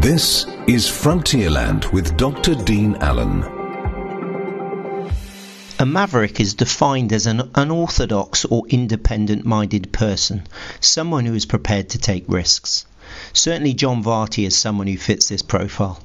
This 0.00 0.46
is 0.66 0.86
Frontierland 0.86 1.92
with 1.92 2.16
Dr. 2.16 2.54
Dean 2.54 2.96
Allen. 2.96 3.44
A 5.78 5.86
maverick 5.86 6.38
is 6.40 6.54
defined 6.54 7.12
as 7.12 7.26
an 7.26 7.50
unorthodox 7.54 8.44
or 8.44 8.66
independent 8.68 9.44
minded 9.44 9.92
person, 9.92 10.46
someone 10.80 11.26
who 11.26 11.34
is 11.34 11.46
prepared 11.46 11.90
to 11.90 11.98
take 11.98 12.24
risks. 12.28 12.86
Certainly, 13.32 13.74
John 13.74 14.04
Varty 14.04 14.46
is 14.46 14.56
someone 14.56 14.86
who 14.86 14.98
fits 14.98 15.28
this 15.28 15.42
profile. 15.42 16.00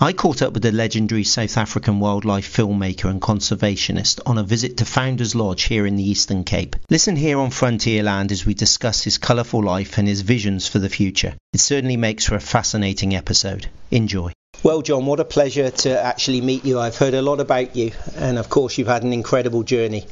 I 0.00 0.12
caught 0.12 0.40
up 0.40 0.54
with 0.54 0.62
the 0.62 0.72
legendary 0.72 1.24
South 1.24 1.58
African 1.58 2.00
wildlife 2.00 2.50
filmmaker 2.56 3.10
and 3.10 3.20
conservationist 3.20 4.20
on 4.24 4.38
a 4.38 4.42
visit 4.42 4.78
to 4.78 4.84
Founders 4.84 5.34
Lodge 5.34 5.64
here 5.64 5.86
in 5.86 5.96
the 5.96 6.08
Eastern 6.08 6.44
Cape. 6.44 6.76
Listen 6.88 7.16
here 7.16 7.38
on 7.38 7.50
Frontierland 7.50 8.32
as 8.32 8.46
we 8.46 8.54
discuss 8.54 9.02
his 9.04 9.18
colourful 9.18 9.62
life 9.62 9.98
and 9.98 10.08
his 10.08 10.22
visions 10.22 10.66
for 10.66 10.78
the 10.78 10.88
future. 10.88 11.34
It 11.52 11.60
certainly 11.60 11.96
makes 11.96 12.26
for 12.26 12.34
a 12.34 12.40
fascinating 12.40 13.14
episode. 13.14 13.68
Enjoy. 13.90 14.32
Well, 14.62 14.82
John, 14.82 15.06
what 15.06 15.20
a 15.20 15.24
pleasure 15.24 15.70
to 15.70 16.02
actually 16.02 16.42
meet 16.42 16.64
you. 16.64 16.78
I've 16.78 16.96
heard 16.96 17.14
a 17.14 17.22
lot 17.22 17.40
about 17.40 17.76
you, 17.76 17.92
and 18.16 18.38
of 18.38 18.50
course, 18.50 18.76
you've 18.76 18.88
had 18.88 19.04
an 19.04 19.12
incredible 19.12 19.62
journey. 19.62 20.06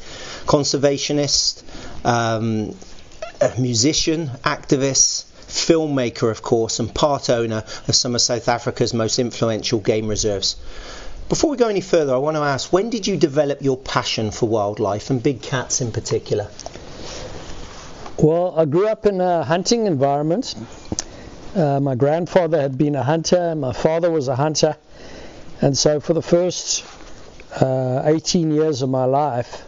Conservationist, 0.47 1.63
um, 2.05 2.75
musician, 3.59 4.29
activist, 4.45 5.25
filmmaker, 5.49 6.31
of 6.31 6.43
course, 6.43 6.79
and 6.79 6.95
part 6.95 7.31
owner 7.31 7.65
of 7.89 7.95
some 7.95 8.15
of 8.15 8.21
South 8.21 8.49
Africa's 8.49 8.95
most 8.95 9.19
influential 9.19 9.81
game 9.81 10.07
reserves. 10.07 10.57
Before 11.29 11.51
we 11.51 11.57
go 11.57 11.69
any 11.69 11.81
further, 11.81 12.15
I 12.15 12.19
want 12.19 12.37
to 12.37 12.43
ask 12.43 12.73
when 12.73 12.91
did 12.91 13.07
you 13.07 13.17
develop 13.17 13.61
your 13.61 13.77
passion 13.77 14.31
for 14.31 14.49
wildlife 14.49 15.11
and 15.11 15.23
big 15.23 15.43
cats 15.43 15.81
in 15.81 15.93
particular? 15.93 16.49
Well, 18.19 18.55
I 18.57 18.65
grew 18.65 18.89
up 18.89 19.07
in 19.07 19.21
a 19.21 19.45
hunting 19.45 19.87
environment. 19.87 20.55
Uh, 21.55 21.81
my 21.81 21.95
grandfather 21.95 22.61
had 22.61 22.77
been 22.77 22.95
a 22.95 23.03
hunter, 23.03 23.55
my 23.55 23.73
father 23.73 24.11
was 24.11 24.29
a 24.29 24.37
hunter, 24.37 24.77
and 25.61 25.77
so 25.77 26.01
for 26.01 26.15
the 26.15 26.23
first 26.23 26.85
uh, 27.61 28.03
18 28.05 28.51
years 28.51 28.83
of 28.83 28.91
my 28.91 29.05
life, 29.05 29.65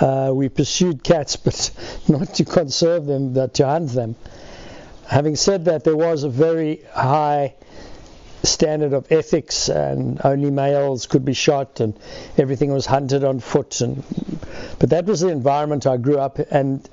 uh, 0.00 0.30
we 0.32 0.48
pursued 0.48 1.02
cats, 1.02 1.36
but 1.44 1.70
not 2.08 2.34
to 2.34 2.44
conserve 2.44 3.06
them, 3.06 3.32
but 3.32 3.54
to 3.54 3.66
hunt 3.66 3.90
them. 3.90 4.16
Having 5.08 5.36
said 5.36 5.64
that, 5.64 5.84
there 5.84 5.96
was 5.96 6.22
a 6.22 6.28
very 6.28 6.82
high 6.92 7.54
standard 8.42 8.92
of 8.92 9.10
ethics, 9.10 9.70
and 9.70 10.20
only 10.22 10.50
males 10.50 11.06
could 11.06 11.24
be 11.24 11.32
shot, 11.32 11.80
and 11.80 11.94
everything 12.36 12.70
was 12.72 12.84
hunted 12.84 13.24
on 13.24 13.40
foot. 13.40 13.80
And 13.80 14.02
but 14.78 14.90
that 14.90 15.06
was 15.06 15.20
the 15.20 15.28
environment 15.28 15.86
I 15.86 15.96
grew 15.96 16.18
up, 16.18 16.38
and 16.50 16.86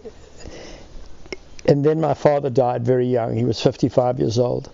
and 1.65 1.83
then 1.83 1.99
my 1.99 2.13
father 2.13 2.49
died 2.49 2.85
very 2.85 3.07
young. 3.07 3.35
He 3.35 3.43
was 3.43 3.61
55 3.61 4.19
years 4.19 4.39
old, 4.39 4.69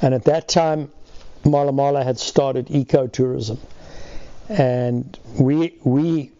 and 0.00 0.14
at 0.14 0.24
that 0.26 0.46
time, 0.46 0.92
Mala 1.44 1.72
Mala 1.72 2.04
had 2.04 2.20
started 2.20 2.66
ecotourism, 2.68 3.58
and 4.48 5.18
we 5.38 5.74
we 5.82 6.30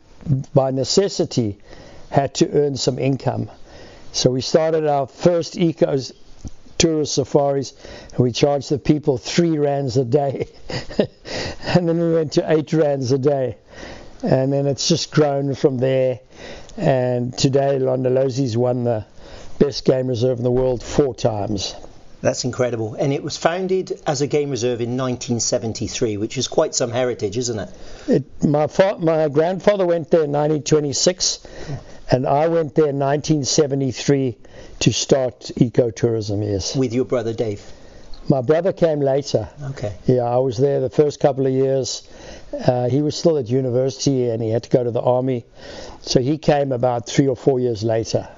by 0.55 0.71
necessity 0.71 1.59
had 2.11 2.35
to 2.35 2.51
earn 2.53 2.77
some 2.77 3.01
income. 3.01 3.51
So 4.13 4.31
we 4.31 4.41
started 4.41 4.87
our 4.87 5.07
first 5.07 5.55
ecos 5.55 6.13
tourist 6.79 7.15
safaris 7.15 7.75
and 8.11 8.21
we 8.21 8.33
charged 8.33 8.71
the 8.71 8.79
people 8.79 9.19
three 9.19 9.59
rands 9.59 9.97
a 9.97 10.05
day. 10.05 10.49
and 11.67 11.89
then 11.89 11.99
we 11.99 12.15
went 12.15 12.33
to 12.33 12.51
eight 12.51 12.73
rands 12.73 13.13
a 13.13 13.19
day. 13.19 13.57
And 14.23 14.53
then 14.53 14.67
it's 14.67 14.89
just 14.89 15.13
grown 15.13 15.55
from 15.55 15.79
there. 15.79 16.21
And 16.77 17.37
today 17.37 17.79
Londolozi's 17.79 18.57
won 18.57 18.85
the 18.85 19.05
best 19.59 19.85
game 19.85 20.07
reserve 20.07 20.39
in 20.39 20.45
the 20.45 20.51
world 20.51 20.83
four 20.83 21.15
times. 21.15 21.75
That's 22.23 22.45
incredible. 22.45 22.95
And 22.95 23.13
it 23.13 23.23
was 23.23 23.37
founded 23.37 24.01
as 24.07 24.21
a 24.21 24.27
game 24.27 24.51
reserve 24.51 24.81
in 24.81 24.91
1973, 24.97 26.19
which 26.19 26.37
is 26.37 26.49
quite 26.49 26.75
some 26.75 26.91
heritage, 26.91 27.39
isn't 27.39 27.59
it? 27.59 27.71
it 28.09 28.45
my, 28.45 28.67
fa- 28.67 28.99
my 28.99 29.29
grandfather 29.29 29.87
went 29.87 30.11
there 30.11 30.25
in 30.25 30.33
1926, 30.33 31.47
and 32.11 32.27
I 32.27 32.49
went 32.49 32.75
there 32.75 32.89
in 32.89 32.99
1973 32.99 34.37
to 34.81 34.93
start 34.93 35.41
ecotourism, 35.57 36.45
yes. 36.45 36.75
With 36.75 36.93
your 36.93 37.05
brother 37.05 37.33
Dave? 37.33 37.63
My 38.29 38.43
brother 38.43 38.73
came 38.73 39.01
later. 39.01 39.49
Okay. 39.71 39.95
Yeah, 40.07 40.23
I 40.23 40.39
was 40.39 40.57
there 40.57 40.81
the 40.81 40.91
first 40.91 41.21
couple 41.21 41.47
of 41.47 41.53
years. 41.53 42.09
Uh, 42.53 42.89
he 42.89 43.03
was 43.03 43.17
still 43.17 43.39
at 43.39 43.49
university 43.49 44.29
and 44.29 44.43
he 44.43 44.51
had 44.51 44.65
to 44.65 44.71
go 44.71 44.85
to 44.85 44.91
the 44.91 45.01
army. 45.01 45.45
So 46.03 46.21
he 46.21 46.39
came 46.39 46.73
about 46.73 47.09
three 47.09 47.27
or 47.27 47.37
four 47.37 47.61
years 47.61 47.83
later. 47.83 48.29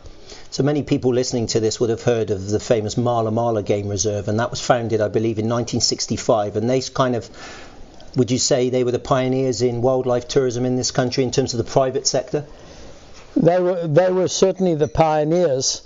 So 0.50 0.62
many 0.62 0.82
people 0.82 1.14
listening 1.14 1.46
to 1.48 1.60
this 1.60 1.80
would 1.80 1.90
have 1.90 2.02
heard 2.02 2.30
of 2.30 2.48
the 2.48 2.60
famous 2.60 2.96
Mala 2.98 3.30
Mala 3.30 3.62
Game 3.62 3.88
Reserve, 3.88 4.28
and 4.28 4.38
that 4.38 4.50
was 4.50 4.60
founded, 4.60 5.00
I 5.00 5.08
believe, 5.08 5.38
in 5.38 5.46
1965. 5.46 6.56
And 6.56 6.68
they 6.68 6.82
kind 6.82 7.16
of, 7.16 7.28
would 8.16 8.30
you 8.30 8.38
say 8.38 8.68
they 8.68 8.84
were 8.84 8.92
the 8.92 8.98
pioneers 8.98 9.62
in 9.62 9.80
wildlife 9.80 10.28
tourism 10.28 10.66
in 10.66 10.76
this 10.76 10.90
country 10.90 11.24
in 11.24 11.30
terms 11.30 11.54
of 11.54 11.58
the 11.58 11.70
private 11.70 12.06
sector? 12.06 12.44
They 13.36 13.60
were, 13.60 13.86
they 13.86 14.10
were 14.12 14.28
certainly 14.28 14.74
the 14.74 14.88
pioneers. 14.88 15.82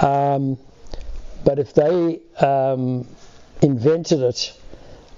Um, 0.00 0.58
but 1.44 1.58
if 1.58 1.74
they 1.74 2.20
um, 2.40 3.06
invented 3.60 4.20
it, 4.20 4.52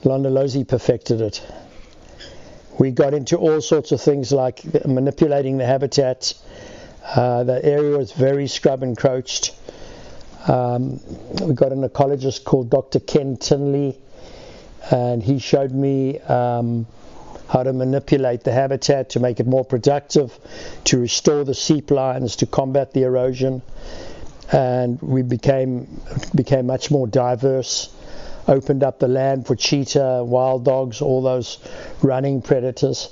Londolozi 0.02 0.66
perfected 0.66 1.20
it. 1.20 1.42
We 2.78 2.90
got 2.90 3.14
into 3.14 3.36
all 3.36 3.60
sorts 3.60 3.92
of 3.92 4.00
things 4.00 4.32
like 4.32 4.84
manipulating 4.84 5.58
the 5.58 5.66
habitat. 5.66 6.34
Uh, 7.04 7.44
the 7.44 7.64
area 7.64 7.96
was 7.96 8.12
very 8.12 8.48
scrub 8.48 8.82
encroached. 8.82 9.54
Um, 10.48 11.00
we 11.40 11.54
got 11.54 11.72
an 11.72 11.88
ecologist 11.88 12.44
called 12.44 12.70
Dr. 12.70 13.00
Ken 13.00 13.36
Tinley, 13.36 13.98
and 14.90 15.22
he 15.22 15.38
showed 15.38 15.72
me 15.72 16.18
um, 16.20 16.86
how 17.54 17.62
to 17.62 17.72
manipulate 17.72 18.42
the 18.42 18.50
habitat 18.50 19.10
to 19.10 19.20
make 19.20 19.38
it 19.38 19.46
more 19.46 19.64
productive, 19.64 20.36
to 20.82 20.98
restore 20.98 21.44
the 21.44 21.54
seep 21.54 21.92
lines, 21.92 22.34
to 22.34 22.46
combat 22.46 22.92
the 22.92 23.04
erosion 23.04 23.62
and 24.52 25.00
we 25.00 25.22
became 25.22 26.00
became 26.34 26.66
much 26.66 26.90
more 26.90 27.06
diverse. 27.06 27.94
Opened 28.46 28.82
up 28.82 28.98
the 28.98 29.08
land 29.08 29.46
for 29.46 29.56
cheetah, 29.56 30.24
wild 30.24 30.64
dogs, 30.64 31.00
all 31.00 31.22
those 31.22 31.58
running 32.02 32.42
predators. 32.42 33.08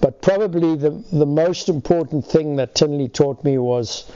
But 0.00 0.22
probably 0.22 0.76
the 0.76 0.90
the 1.12 1.26
most 1.26 1.68
important 1.68 2.26
thing 2.26 2.56
that 2.56 2.74
Tinley 2.76 3.08
taught 3.08 3.42
me 3.44 3.58
was 3.58 4.10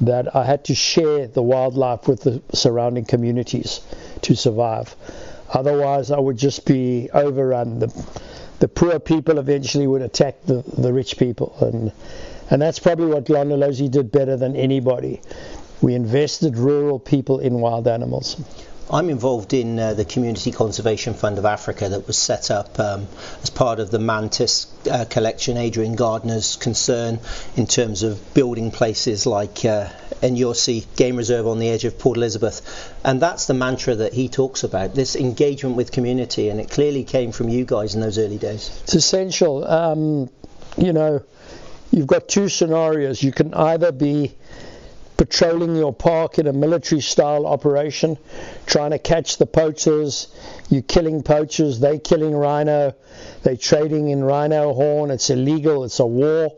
that 0.00 0.34
I 0.34 0.44
had 0.44 0.64
to 0.64 0.74
share 0.74 1.28
the 1.28 1.42
wildlife 1.42 2.08
with 2.08 2.22
the 2.22 2.42
surrounding 2.52 3.04
communities 3.04 3.80
to 4.22 4.34
survive. 4.34 4.94
Otherwise, 5.54 6.10
I 6.10 6.18
would 6.18 6.36
just 6.36 6.66
be 6.66 7.08
overrun. 7.14 7.78
The, 7.78 7.88
the 8.58 8.68
poor 8.68 8.98
people 8.98 9.38
eventually 9.38 9.86
would 9.86 10.02
attack 10.02 10.42
the, 10.46 10.62
the 10.78 10.92
rich 10.92 11.18
people, 11.18 11.56
and 11.60 11.92
and 12.50 12.62
that's 12.62 12.78
probably 12.78 13.06
what 13.06 13.24
Londolozi 13.24 13.90
did 13.90 14.12
better 14.12 14.36
than 14.36 14.56
anybody. 14.56 15.20
We 15.82 15.94
invested 15.94 16.56
rural 16.56 16.98
people 16.98 17.40
in 17.40 17.60
wild 17.60 17.86
animals. 17.88 18.40
I'm 18.88 19.10
involved 19.10 19.52
in 19.52 19.78
uh, 19.80 19.94
the 19.94 20.04
Community 20.04 20.52
Conservation 20.52 21.14
Fund 21.14 21.38
of 21.38 21.44
Africa 21.44 21.88
that 21.88 22.06
was 22.06 22.16
set 22.16 22.52
up 22.52 22.78
um, 22.78 23.08
as 23.42 23.50
part 23.50 23.80
of 23.80 23.90
the 23.90 23.98
Mantis 23.98 24.68
uh, 24.88 25.04
collection, 25.10 25.56
Adrian 25.56 25.96
Gardiner's 25.96 26.54
concern 26.54 27.18
in 27.56 27.66
terms 27.66 28.04
of 28.04 28.32
building 28.32 28.70
places 28.70 29.26
like 29.26 29.64
uh, 29.64 29.88
Enyosi 30.22 30.86
Game 30.94 31.16
Reserve 31.16 31.48
on 31.48 31.58
the 31.58 31.68
edge 31.68 31.84
of 31.84 31.98
Port 31.98 32.16
Elizabeth. 32.16 32.94
And 33.04 33.20
that's 33.20 33.48
the 33.48 33.54
mantra 33.54 33.96
that 33.96 34.12
he 34.12 34.28
talks 34.28 34.62
about 34.62 34.94
this 34.94 35.16
engagement 35.16 35.74
with 35.74 35.90
community, 35.90 36.48
and 36.48 36.60
it 36.60 36.70
clearly 36.70 37.02
came 37.02 37.32
from 37.32 37.48
you 37.48 37.64
guys 37.64 37.96
in 37.96 38.00
those 38.00 38.18
early 38.18 38.38
days. 38.38 38.80
It's 38.84 38.94
essential. 38.94 39.66
Um, 39.66 40.30
you 40.76 40.92
know, 40.92 41.24
you've 41.90 42.06
got 42.06 42.28
two 42.28 42.48
scenarios. 42.48 43.20
You 43.20 43.32
can 43.32 43.52
either 43.52 43.90
be 43.90 44.36
patrolling 45.16 45.74
your 45.76 45.94
park 45.94 46.38
in 46.38 46.46
a 46.46 46.52
military 46.52 47.00
style 47.00 47.46
operation, 47.46 48.18
trying 48.66 48.90
to 48.90 48.98
catch 48.98 49.38
the 49.38 49.46
poachers. 49.46 50.28
You're 50.68 50.82
killing 50.82 51.22
poachers, 51.22 51.80
they're 51.80 51.98
killing 51.98 52.34
rhino, 52.34 52.94
they're 53.42 53.56
trading 53.56 54.10
in 54.10 54.22
rhino 54.22 54.74
horn. 54.74 55.10
It's 55.10 55.30
illegal, 55.30 55.84
it's 55.84 56.00
a 56.00 56.06
war. 56.06 56.54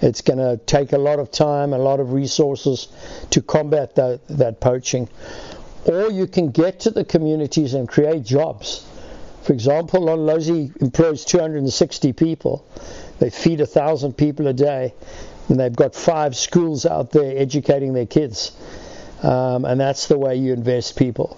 It's 0.00 0.20
going 0.20 0.38
to 0.38 0.58
take 0.64 0.92
a 0.92 0.98
lot 0.98 1.18
of 1.18 1.30
time, 1.30 1.72
a 1.72 1.78
lot 1.78 2.00
of 2.00 2.12
resources 2.12 2.88
to 3.30 3.42
combat 3.42 3.96
that, 3.96 4.20
that 4.28 4.60
poaching. 4.60 5.08
Or 5.84 6.10
you 6.10 6.26
can 6.26 6.50
get 6.50 6.80
to 6.80 6.90
the 6.90 7.04
communities 7.04 7.74
and 7.74 7.88
create 7.88 8.24
jobs. 8.24 8.86
For 9.42 9.52
example, 9.52 10.00
Londolozi 10.00 10.76
employs 10.82 11.24
260 11.24 12.12
people. 12.12 12.66
They 13.18 13.30
feed 13.30 13.60
a 13.60 13.66
thousand 13.66 14.14
people 14.14 14.48
a 14.48 14.52
day 14.52 14.92
and 15.48 15.60
they've 15.60 15.74
got 15.74 15.94
five 15.94 16.36
schools 16.36 16.86
out 16.86 17.10
there 17.12 17.36
educating 17.36 17.92
their 17.92 18.06
kids. 18.06 18.52
Um, 19.22 19.64
and 19.64 19.80
that's 19.80 20.08
the 20.08 20.18
way 20.18 20.36
you 20.36 20.52
invest 20.52 20.96
people. 20.96 21.36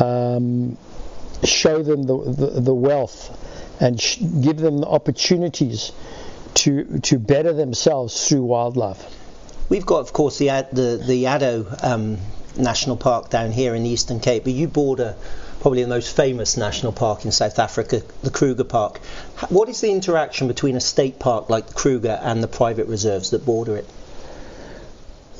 Um, 0.00 0.76
show 1.44 1.82
them 1.82 2.02
the, 2.02 2.16
the, 2.16 2.60
the 2.60 2.74
wealth 2.74 3.34
and 3.80 4.00
sh- 4.00 4.18
give 4.40 4.56
them 4.56 4.78
the 4.78 4.86
opportunities 4.86 5.92
to, 6.54 6.98
to 7.00 7.18
better 7.18 7.52
themselves 7.52 8.28
through 8.28 8.42
wildlife. 8.42 9.04
We've 9.68 9.86
got, 9.86 10.00
of 10.00 10.12
course, 10.12 10.38
the 10.38 10.48
the 10.72 11.02
the 11.06 11.24
Addo 11.24 11.84
um, 11.84 12.16
national 12.56 12.96
park 12.96 13.28
down 13.28 13.52
here 13.52 13.74
in 13.74 13.82
the 13.82 13.90
Eastern 13.90 14.18
Cape, 14.18 14.44
but 14.44 14.54
you 14.54 14.66
border 14.66 15.14
probably 15.60 15.82
the 15.82 15.88
most 15.88 16.14
famous 16.14 16.56
national 16.56 16.92
park 16.92 17.24
in 17.24 17.32
South 17.32 17.58
Africa, 17.58 18.02
the 18.22 18.30
Kruger 18.30 18.64
Park. 18.64 18.98
What 19.48 19.68
is 19.68 19.80
the 19.80 19.90
interaction 19.90 20.46
between 20.46 20.76
a 20.76 20.80
state 20.80 21.18
park 21.18 21.50
like 21.50 21.66
the 21.66 21.74
Kruger 21.74 22.18
and 22.22 22.42
the 22.42 22.48
private 22.48 22.86
reserves 22.86 23.30
that 23.30 23.44
border 23.44 23.76
it? 23.76 23.86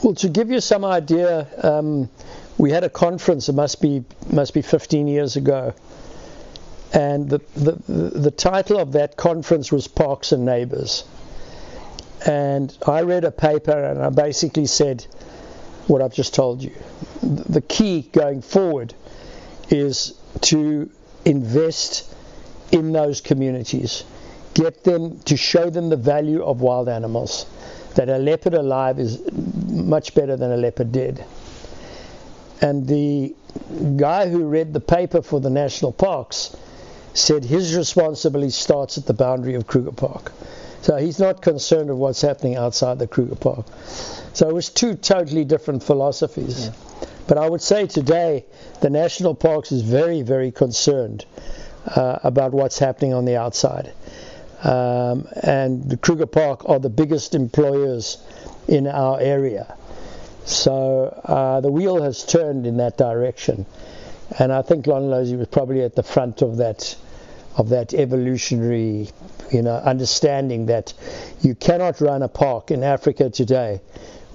Well, 0.02 0.14
to 0.14 0.28
give 0.28 0.50
you 0.50 0.60
some 0.60 0.84
idea, 0.84 1.46
um, 1.62 2.08
we 2.56 2.70
had 2.70 2.84
a 2.84 2.90
conference. 2.90 3.48
It 3.48 3.54
must 3.54 3.80
be 3.80 4.04
must 4.30 4.54
be 4.54 4.62
15 4.62 5.08
years 5.08 5.36
ago, 5.36 5.74
and 6.92 7.28
the, 7.28 7.40
the 7.56 7.72
the 7.92 8.30
title 8.30 8.78
of 8.78 8.92
that 8.92 9.16
conference 9.16 9.72
was 9.72 9.88
Parks 9.88 10.32
and 10.32 10.44
Neighbors. 10.44 11.04
And 12.26 12.76
I 12.86 13.02
read 13.02 13.24
a 13.24 13.30
paper, 13.30 13.72
and 13.72 14.02
I 14.02 14.10
basically 14.10 14.66
said 14.66 15.04
what 15.86 16.02
I've 16.02 16.14
just 16.14 16.34
told 16.34 16.62
you. 16.62 16.72
The 17.22 17.60
key 17.60 18.08
going 18.12 18.42
forward 18.42 18.94
is 19.70 20.18
to 20.42 20.90
invest 21.24 22.14
in 22.72 22.92
those 22.92 23.20
communities, 23.20 24.04
get 24.54 24.84
them 24.84 25.20
to 25.20 25.36
show 25.36 25.70
them 25.70 25.88
the 25.88 25.96
value 25.96 26.42
of 26.42 26.60
wild 26.60 26.88
animals. 26.88 27.46
That 27.94 28.08
a 28.08 28.18
leopard 28.18 28.54
alive 28.54 28.98
is 28.98 29.20
much 29.32 30.14
better 30.14 30.36
than 30.36 30.52
a 30.52 30.56
leopard 30.56 30.92
dead. 30.92 31.24
And 32.60 32.86
the 32.86 33.34
guy 33.96 34.28
who 34.28 34.46
read 34.46 34.72
the 34.72 34.80
paper 34.80 35.22
for 35.22 35.40
the 35.40 35.50
national 35.50 35.92
parks 35.92 36.56
said 37.14 37.44
his 37.44 37.74
responsibility 37.74 38.50
starts 38.50 38.98
at 38.98 39.06
the 39.06 39.14
boundary 39.14 39.54
of 39.54 39.66
Kruger 39.66 39.92
Park. 39.92 40.32
So 40.82 40.96
he's 40.96 41.18
not 41.18 41.42
concerned 41.42 41.88
with 41.88 41.98
what's 41.98 42.22
happening 42.22 42.56
outside 42.56 42.98
the 42.98 43.06
Kruger 43.06 43.34
Park. 43.34 43.66
So 44.32 44.48
it 44.48 44.54
was 44.54 44.68
two 44.68 44.94
totally 44.94 45.44
different 45.44 45.82
philosophies. 45.82 46.66
Yeah. 46.66 47.07
But 47.28 47.36
I 47.36 47.48
would 47.48 47.60
say 47.60 47.86
today 47.86 48.46
the 48.80 48.88
national 48.88 49.34
parks 49.34 49.70
is 49.70 49.82
very, 49.82 50.22
very 50.22 50.50
concerned 50.50 51.26
uh, 51.86 52.18
about 52.24 52.52
what's 52.52 52.78
happening 52.78 53.12
on 53.12 53.26
the 53.26 53.36
outside. 53.36 53.92
Um, 54.64 55.28
and 55.42 55.88
the 55.88 55.98
Kruger 55.98 56.26
Park 56.26 56.68
are 56.68 56.78
the 56.78 56.88
biggest 56.88 57.34
employers 57.34 58.16
in 58.66 58.86
our 58.86 59.20
area. 59.20 59.76
So 60.46 61.20
uh, 61.24 61.60
the 61.60 61.70
wheel 61.70 62.02
has 62.02 62.24
turned 62.24 62.66
in 62.66 62.78
that 62.78 62.96
direction, 62.96 63.66
and 64.38 64.50
I 64.50 64.62
think 64.62 64.86
Londolozi 64.86 65.36
was 65.38 65.48
probably 65.48 65.82
at 65.82 65.94
the 65.94 66.02
front 66.02 66.40
of 66.42 66.56
that 66.56 66.96
of 67.56 67.70
that 67.70 67.92
evolutionary, 67.92 69.10
you 69.50 69.62
know, 69.62 69.74
understanding 69.74 70.66
that 70.66 70.94
you 71.40 71.54
cannot 71.56 72.00
run 72.00 72.22
a 72.22 72.28
park 72.28 72.70
in 72.70 72.84
Africa 72.84 73.28
today 73.30 73.80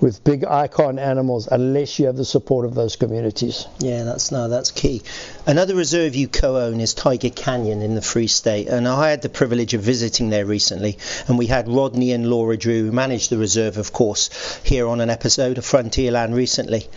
with 0.01 0.23
big 0.23 0.43
icon 0.43 0.99
animals 0.99 1.47
unless 1.47 1.97
you 1.97 2.07
have 2.07 2.15
the 2.15 2.25
support 2.25 2.65
of 2.65 2.75
those 2.75 2.95
communities. 2.95 3.67
Yeah, 3.79 4.03
that's 4.03 4.31
no, 4.31 4.49
that's 4.49 4.71
key. 4.71 5.01
Another 5.45 5.75
reserve 5.75 6.15
you 6.15 6.27
co-own 6.27 6.81
is 6.81 6.93
Tiger 6.93 7.29
Canyon 7.29 7.81
in 7.81 7.95
the 7.95 8.01
Free 8.01 8.27
State, 8.27 8.67
and 8.67 8.87
I 8.87 9.09
had 9.09 9.21
the 9.21 9.29
privilege 9.29 9.73
of 9.73 9.81
visiting 9.81 10.29
there 10.29 10.45
recently, 10.45 10.97
and 11.27 11.37
we 11.37 11.47
had 11.47 11.67
Rodney 11.67 12.11
and 12.11 12.29
Laura 12.29 12.57
Drew, 12.57 12.85
who 12.85 12.91
manage 12.91 13.29
the 13.29 13.37
reserve, 13.37 13.77
of 13.77 13.93
course, 13.93 14.59
here 14.63 14.87
on 14.87 14.99
an 14.99 15.09
episode 15.09 15.57
of 15.57 15.65
Frontierland 15.65 16.33
recently. 16.33 16.87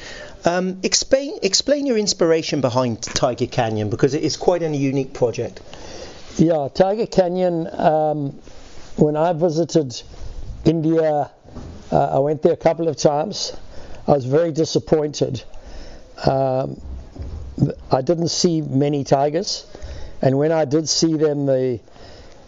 Um, 0.45 0.79
explain 0.83 1.39
explain 1.43 1.87
your 1.87 1.99
inspiration 1.99 2.61
behind 2.61 3.03
Tiger 3.03 3.47
Canyon 3.47 3.91
because 3.91 4.15
it 4.15 4.23
is 4.23 4.37
quite 4.37 4.63
a 4.63 4.69
unique 4.69 5.13
project. 5.13 5.61
Yeah, 6.37 6.69
Tiger 6.73 7.07
Canyon. 7.07 7.69
Um, 7.73 8.39
when 8.97 9.17
I 9.17 9.33
visited 9.35 10.03
India 10.65 11.31
uh, 11.93 12.17
I 12.17 12.19
went 12.19 12.43
there 12.43 12.53
a 12.53 12.57
couple 12.57 12.89
of 12.89 12.97
times. 12.97 13.57
I 14.07 14.13
was 14.13 14.25
very 14.25 14.53
disappointed. 14.53 15.43
Um, 16.25 16.81
I 17.91 18.03
didn't 18.03 18.29
see 18.29 18.61
many 18.61 19.05
tigers, 19.05 19.67
and 20.23 20.39
when 20.39 20.53
I 20.53 20.65
did 20.65 20.89
see 20.89 21.17
them, 21.17 21.47
they, 21.47 21.83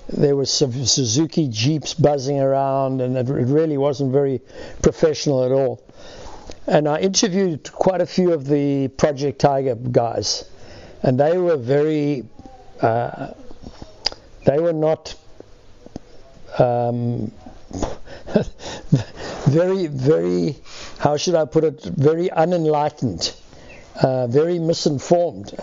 there 0.08 0.42
some 0.44 0.72
Suzuki 0.84 1.48
Jeeps 1.48 1.94
buzzing 1.94 2.40
around, 2.40 3.00
and 3.00 3.16
it 3.16 3.28
really 3.28 3.78
wasn't 3.78 4.12
very 4.12 4.40
professional 4.82 5.44
at 5.44 5.52
all. 5.52 5.82
And 6.66 6.88
I 6.88 7.00
interviewed 7.00 7.72
quite 7.72 8.00
a 8.00 8.06
few 8.06 8.32
of 8.32 8.46
the 8.46 8.88
Project 8.88 9.38
Tiger 9.38 9.74
guys, 9.74 10.44
and 11.02 11.18
they 11.18 11.38
were 11.38 11.56
very, 11.56 12.24
uh, 12.80 13.32
they 14.44 14.58
were 14.58 14.72
not 14.72 15.14
um, 16.58 17.32
very, 19.46 19.86
very, 19.86 20.56
how 20.98 21.16
should 21.16 21.34
I 21.34 21.44
put 21.44 21.64
it, 21.64 21.82
very 21.84 22.30
unenlightened, 22.30 23.34
uh, 24.02 24.26
very 24.26 24.58
misinformed. 24.58 25.54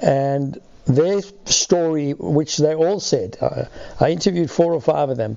And 0.00 0.60
their 0.86 1.20
story, 1.44 2.12
which 2.12 2.56
they 2.56 2.74
all 2.74 2.98
said, 2.98 3.36
uh, 3.40 3.64
I 4.00 4.10
interviewed 4.10 4.50
four 4.50 4.72
or 4.72 4.80
five 4.80 5.10
of 5.10 5.16
them, 5.16 5.36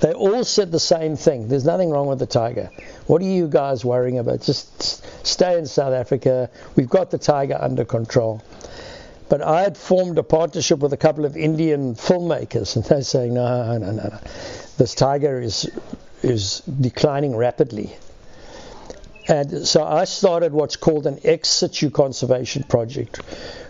they 0.00 0.12
all 0.12 0.44
said 0.44 0.72
the 0.72 0.80
same 0.80 1.16
thing. 1.16 1.48
There's 1.48 1.64
nothing 1.64 1.90
wrong 1.90 2.06
with 2.06 2.18
the 2.18 2.26
tiger. 2.26 2.70
What 3.06 3.20
are 3.20 3.26
you 3.26 3.46
guys 3.48 3.84
worrying 3.84 4.18
about? 4.18 4.42
Just 4.42 5.26
stay 5.26 5.58
in 5.58 5.66
South 5.66 5.92
Africa. 5.92 6.50
We've 6.76 6.88
got 6.88 7.10
the 7.10 7.18
tiger 7.18 7.58
under 7.60 7.84
control. 7.84 8.42
But 9.28 9.42
I 9.42 9.62
had 9.62 9.76
formed 9.76 10.18
a 10.18 10.22
partnership 10.22 10.78
with 10.78 10.92
a 10.92 10.96
couple 10.96 11.24
of 11.24 11.36
Indian 11.36 11.94
filmmakers, 11.94 12.76
and 12.76 12.84
they're 12.84 13.02
saying, 13.02 13.34
no, 13.34 13.78
no, 13.78 13.90
no, 13.90 13.92
no. 13.92 14.18
This 14.78 14.94
tiger 14.94 15.40
is 15.40 15.68
is 16.22 16.60
declining 16.60 17.36
rapidly. 17.36 17.96
And 19.28 19.66
so 19.66 19.84
I 19.84 20.04
started 20.04 20.52
what's 20.52 20.76
called 20.76 21.06
an 21.06 21.18
ex 21.24 21.48
situ 21.48 21.90
conservation 21.90 22.62
project, 22.62 23.16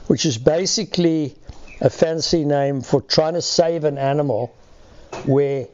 which 0.08 0.26
is 0.26 0.38
basically 0.38 1.34
a 1.80 1.90
fancy 1.90 2.44
name 2.44 2.82
for 2.82 3.00
trying 3.00 3.34
to 3.34 3.42
save 3.42 3.84
an 3.84 3.98
animal 3.98 4.54
where 5.24 5.66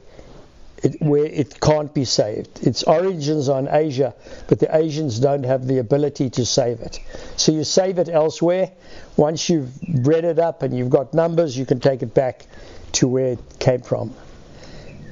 it, 0.82 1.00
where 1.00 1.24
it 1.24 1.60
can't 1.60 1.92
be 1.94 2.04
saved. 2.04 2.66
Its 2.66 2.82
origins 2.82 3.48
are 3.48 3.58
in 3.58 3.68
Asia, 3.68 4.14
but 4.48 4.58
the 4.58 4.74
Asians 4.76 5.18
don't 5.18 5.44
have 5.44 5.66
the 5.66 5.78
ability 5.78 6.30
to 6.30 6.44
save 6.46 6.80
it. 6.80 6.98
So 7.36 7.52
you 7.52 7.64
save 7.64 7.98
it 7.98 8.08
elsewhere. 8.08 8.70
Once 9.16 9.48
you've 9.48 9.80
bred 9.80 10.24
it 10.24 10.38
up 10.38 10.62
and 10.62 10.76
you've 10.76 10.90
got 10.90 11.14
numbers, 11.14 11.56
you 11.56 11.66
can 11.66 11.80
take 11.80 12.02
it 12.02 12.14
back 12.14 12.46
to 12.92 13.08
where 13.08 13.26
it 13.32 13.58
came 13.58 13.80
from 13.80 14.14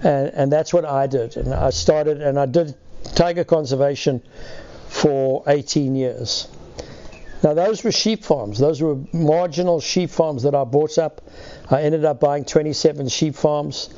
and, 0.03 0.29
and 0.35 0.53
that's 0.53 0.73
what 0.73 0.85
I 0.85 1.07
did. 1.07 1.37
And 1.37 1.53
I 1.53 1.71
started 1.71 2.21
and 2.21 2.39
I 2.39 2.47
did 2.47 2.75
tiger 3.15 3.45
conservation 3.45 4.23
for 4.89 5.43
18 5.47 5.95
years. 5.95 6.49
Now 7.43 7.55
those 7.55 7.83
were 7.85 7.93
sheep 7.93 8.25
farms. 8.25 8.59
Those 8.59 8.83
were 8.83 8.99
marginal 9.13 9.81
sheep 9.81 10.11
farms 10.11 10.43
that 10.43 10.55
I 10.55 10.65
bought 10.65 10.99
up. 10.99 11.23
I 11.71 11.83
ended 11.83 12.05
up 12.05 12.21
buying 12.21 12.45
27 12.45 13.09
sheep 13.09 13.35
farms. 13.35 13.91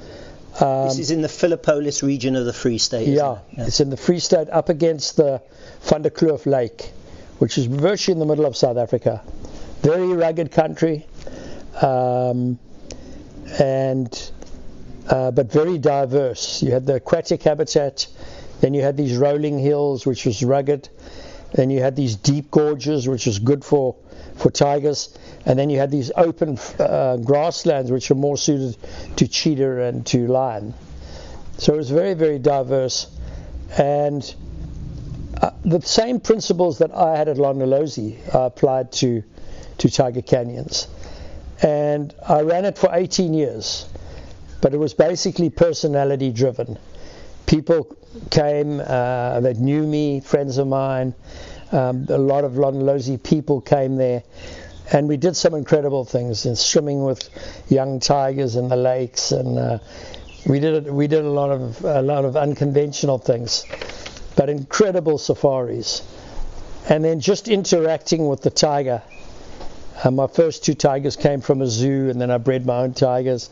Um, 0.61 0.89
this 0.89 0.99
is 0.99 1.11
in 1.11 1.23
the 1.23 1.29
Philippolis 1.29 2.03
region 2.03 2.37
of 2.37 2.45
the 2.45 2.53
Free 2.53 2.79
State. 2.79 3.09
Yeah, 3.09 3.33
it? 3.33 3.39
yeah, 3.53 3.67
it's 3.67 3.81
in 3.81 3.91
the 3.91 3.97
Free 3.97 4.19
State, 4.19 4.49
up 4.51 4.69
against 4.69 5.17
the 5.17 5.43
Van 5.83 6.03
der 6.03 6.11
Kloof 6.11 6.45
Lake, 6.45 6.93
which 7.39 7.57
is 7.57 7.67
virtually 7.67 8.13
in 8.13 8.19
the 8.19 8.27
middle 8.27 8.45
of 8.45 8.57
South 8.57 8.77
Africa. 8.77 9.23
Very 9.81 10.13
rugged 10.13 10.53
country, 10.53 11.07
um, 11.81 12.59
and 13.59 14.31
uh, 15.09 15.31
but 15.31 15.51
very 15.51 15.79
diverse. 15.79 16.63
You 16.63 16.73
had 16.73 16.87
the 16.87 16.97
aquatic 16.97 17.43
habitat, 17.43 18.07
then 18.61 18.75
you 18.75 18.83
had 18.83 18.97
these 18.97 19.17
rolling 19.17 19.59
hills, 19.59 20.07
which 20.07 20.27
was 20.27 20.45
rugged, 20.45 20.89
then 21.53 21.71
you 21.71 21.81
had 21.81 21.97
these 21.97 22.17
deep 22.17 22.51
gorges, 22.51 23.09
which 23.09 23.27
was 23.27 23.39
good 23.39 23.65
for, 23.65 23.97
for 24.43 24.51
tigers, 24.51 25.17
and 25.47 25.59
then 25.59 25.71
you 25.71 25.79
had 25.79 25.91
these 25.91 26.11
open 26.17 26.59
uh, 26.79 27.17
grasslands, 27.19 27.91
which 27.91 28.11
are 28.11 28.17
more 28.17 28.37
suited 28.37 28.77
to 29.17 29.29
cheetah 29.29 29.83
and 29.83 30.05
to 30.07 30.27
lion. 30.27 30.75
So 31.59 31.75
it 31.75 31.77
was 31.77 31.91
very, 31.91 32.15
very 32.15 32.39
diverse. 32.39 33.07
And 33.79 34.35
uh, 35.41 35.51
the 35.65 35.81
same 35.81 36.21
principles 36.21 36.79
that 36.79 36.93
I 36.93 37.17
had 37.17 37.29
at 37.29 37.37
Londolozi 37.37 38.19
I 38.35 38.47
applied 38.47 38.93
to, 38.93 39.23
to 39.79 39.91
Tiger 39.91 40.23
Canyons. 40.23 40.89
And 41.63 42.15
I 42.29 42.41
ran 42.43 42.65
it 42.65 42.77
for 42.77 42.91
18 42.93 43.35
years 43.35 43.87
but 44.63 44.73
it 44.73 44.79
was 44.79 44.95
basically 44.95 45.51
personality 45.51 46.33
driven. 46.33 46.79
People 47.47 47.95
came 48.31 48.81
uh, 48.81 49.41
that 49.41 49.57
knew 49.59 49.83
me, 49.83 50.21
friends 50.21 50.57
of 50.57 50.69
mine. 50.69 51.15
Um, 51.73 52.07
a 52.11 52.19
lot 52.19 52.45
of 52.45 52.53
Londolozi 52.53 53.23
people 53.23 53.63
came 53.63 53.97
there, 53.97 54.23
and 54.93 55.09
we 55.09 55.17
did 55.17 55.35
some 55.37 55.55
incredible 55.55 56.05
things 56.05 56.45
in 56.45 56.55
swimming 56.55 57.03
with 57.03 57.31
young 57.71 57.99
tigers 57.99 58.57
in 58.57 58.69
the 58.69 58.77
lakes, 58.77 59.33
and 59.33 59.59
uh, 59.59 59.79
we 60.47 60.61
did 60.61 60.91
we 60.91 61.07
did 61.07 61.25
a 61.25 61.31
lot 61.31 61.51
of 61.51 61.83
a 61.83 62.03
lot 62.03 62.27
of 62.27 62.37
unconventional 62.37 63.17
things, 63.17 63.65
but 64.37 64.51
incredible 64.51 65.17
safaris, 65.17 66.03
and 66.91 67.03
then 67.03 67.21
just 67.21 67.49
interacting 67.49 68.29
with 68.29 68.43
the 68.43 68.51
tiger. 68.51 69.03
Uh, 70.05 70.11
my 70.11 70.27
first 70.27 70.65
two 70.65 70.75
tigers 70.75 71.17
came 71.17 71.41
from 71.41 71.63
a 71.63 71.67
zoo, 71.67 72.11
and 72.11 72.21
then 72.21 72.31
I 72.31 72.37
bred 72.37 72.67
my 72.67 72.81
own 72.81 72.93
tigers. 72.93 73.49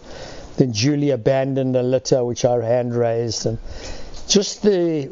Then 0.58 0.74
Julie 0.74 1.10
abandoned 1.10 1.74
a 1.74 1.82
litter 1.82 2.22
which 2.22 2.44
I 2.44 2.62
hand 2.62 2.94
raised, 2.94 3.46
and 3.46 3.58
just 4.28 4.62
the 4.62 5.08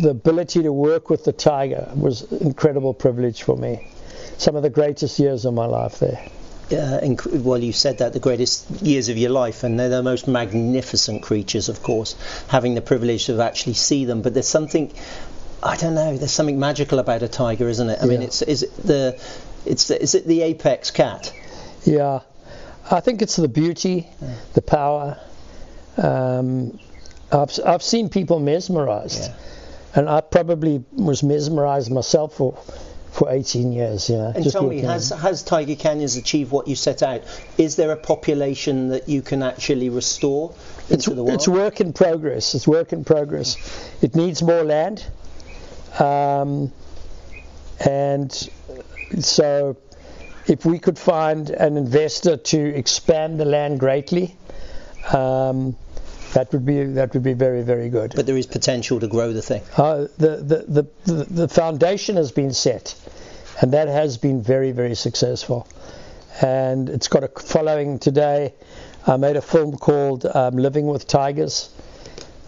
the 0.00 0.10
ability 0.10 0.62
to 0.62 0.72
work 0.72 1.10
with 1.10 1.24
the 1.24 1.32
tiger 1.32 1.90
was 1.94 2.22
incredible 2.32 2.94
privilege 2.94 3.42
for 3.42 3.56
me. 3.56 3.80
Some 4.38 4.56
of 4.56 4.62
the 4.62 4.70
greatest 4.70 5.18
years 5.18 5.44
of 5.44 5.54
my 5.54 5.66
life 5.66 5.98
there. 6.00 6.20
Uh, 6.72 6.98
inc- 7.02 7.42
well, 7.42 7.62
you 7.62 7.72
said 7.72 7.98
that 7.98 8.12
the 8.14 8.18
greatest 8.18 8.68
years 8.82 9.08
of 9.08 9.16
your 9.18 9.30
life, 9.30 9.62
and 9.64 9.78
they're 9.78 9.90
the 9.90 10.02
most 10.02 10.26
magnificent 10.26 11.22
creatures, 11.22 11.68
of 11.68 11.82
course. 11.82 12.16
Having 12.48 12.74
the 12.74 12.80
privilege 12.80 13.26
to 13.26 13.40
actually 13.42 13.74
see 13.74 14.06
them, 14.06 14.22
but 14.22 14.32
there's 14.32 14.48
something, 14.48 14.92
I 15.62 15.76
don't 15.76 15.94
know, 15.94 16.16
there's 16.16 16.32
something 16.32 16.58
magical 16.58 16.98
about 16.98 17.22
a 17.22 17.28
tiger, 17.28 17.68
isn't 17.68 17.88
it? 17.90 17.98
I 18.02 18.06
mean, 18.06 18.22
it's 18.22 18.40
is 18.42 18.62
it 18.62 18.74
the, 18.78 19.20
it's 19.66 19.88
the, 19.88 20.02
is 20.02 20.14
it 20.14 20.26
the 20.26 20.42
apex 20.42 20.90
cat? 20.90 21.32
Yeah, 21.84 22.20
I 22.90 23.00
think 23.00 23.20
it's 23.20 23.36
the 23.36 23.48
beauty, 23.48 24.08
the 24.54 24.62
power. 24.62 25.18
Um, 25.98 26.78
I've 27.30 27.52
I've 27.64 27.82
seen 27.82 28.08
people 28.08 28.40
mesmerized, 28.40 29.24
Yeah. 29.24 29.34
And 29.94 30.08
I 30.08 30.20
probably 30.20 30.84
was 30.92 31.22
mesmerized 31.22 31.90
myself 31.90 32.36
for 32.36 32.58
for 33.12 33.30
18 33.30 33.72
years. 33.72 34.10
Know, 34.10 34.32
And 34.34 34.50
tell 34.50 34.66
me, 34.66 34.80
has 34.80 35.10
has 35.10 35.44
Tiger 35.44 35.76
Canyons 35.76 36.16
achieved 36.16 36.50
what 36.50 36.66
you 36.66 36.74
set 36.74 37.02
out? 37.02 37.22
Is 37.56 37.76
there 37.76 37.92
a 37.92 37.96
population 37.96 38.88
that 38.88 39.08
you 39.08 39.22
can 39.22 39.42
actually 39.42 39.88
restore 39.88 40.52
it's, 40.90 41.06
into 41.06 41.14
the 41.14 41.22
wild? 41.22 41.34
it's 41.34 41.46
work 41.46 41.80
in 41.80 41.92
progress. 41.92 42.56
It's 42.56 42.66
work 42.66 42.92
in 42.92 43.04
progress. 43.04 43.56
It 44.02 44.16
needs 44.16 44.42
more 44.42 44.64
land, 44.64 45.06
um, 46.00 46.72
and 47.78 48.32
so 49.20 49.76
if 50.46 50.66
we 50.66 50.80
could 50.80 50.98
find 50.98 51.50
an 51.50 51.76
investor 51.76 52.36
to 52.36 52.58
expand 52.58 53.38
the 53.38 53.44
land 53.44 53.78
greatly, 53.78 54.36
um, 55.12 55.76
that 56.34 56.52
would 56.52 56.66
be 56.66 56.84
that 56.84 57.14
would 57.14 57.22
be 57.22 57.32
very 57.32 57.62
very 57.62 57.88
good. 57.88 58.12
but 58.14 58.26
there 58.26 58.36
is 58.36 58.46
potential 58.46 59.00
to 59.00 59.06
grow 59.06 59.32
the 59.32 59.42
thing. 59.42 59.62
Uh, 59.76 60.06
the, 60.18 60.36
the, 60.36 60.86
the, 61.12 61.24
the, 61.24 61.48
foundation 61.48 62.16
has 62.16 62.32
been 62.32 62.52
set, 62.52 62.94
and 63.60 63.72
that 63.72 63.88
has 63.88 64.18
been 64.18 64.42
very, 64.42 64.72
very 64.72 64.94
successful. 64.94 65.66
And 66.40 66.90
it's 66.90 67.08
got 67.08 67.22
a 67.22 67.28
following 67.28 68.00
today. 68.00 68.52
I 69.06 69.16
made 69.16 69.36
a 69.36 69.42
film 69.42 69.76
called 69.76 70.26
um, 70.26 70.56
Living 70.56 70.86
with 70.86 71.06
Tigers, 71.06 71.70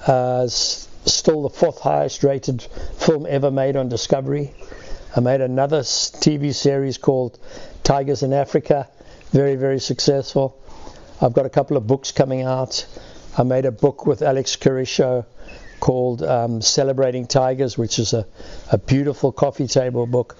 uh, 0.07 0.49
still 0.49 1.43
the 1.43 1.51
fourth 1.51 1.81
highest 1.81 2.25
rated 2.25 2.63
film 2.99 3.27
ever 3.29 3.51
made 3.51 3.77
on 3.77 3.89
Discovery. 3.89 4.53
I 5.15 5.21
made 5.21 5.41
another 5.41 5.81
TV 5.81 6.53
series 6.53 6.99
called 6.99 7.39
Tigers 7.85 8.23
in 8.25 8.33
Africa, 8.33 8.89
very, 9.31 9.55
very 9.55 9.79
successful. 9.79 10.61
I've 11.21 11.33
got 11.33 11.47
a 11.47 11.51
couple 11.51 11.77
of 11.77 11.87
books 11.87 12.11
coming 12.11 12.43
out. 12.43 12.85
I 13.37 13.43
made 13.43 13.67
a 13.67 13.73
book 13.73 14.07
with 14.07 14.23
Alex 14.23 14.57
Carisho 14.57 15.27
called 15.81 16.23
um, 16.23 16.63
Celebrating 16.63 17.27
Tigers, 17.27 17.77
which 17.77 17.99
is 17.99 18.15
a, 18.15 18.27
a 18.73 18.79
beautiful 18.79 19.31
coffee 19.31 19.67
table 19.67 20.07
book. 20.07 20.37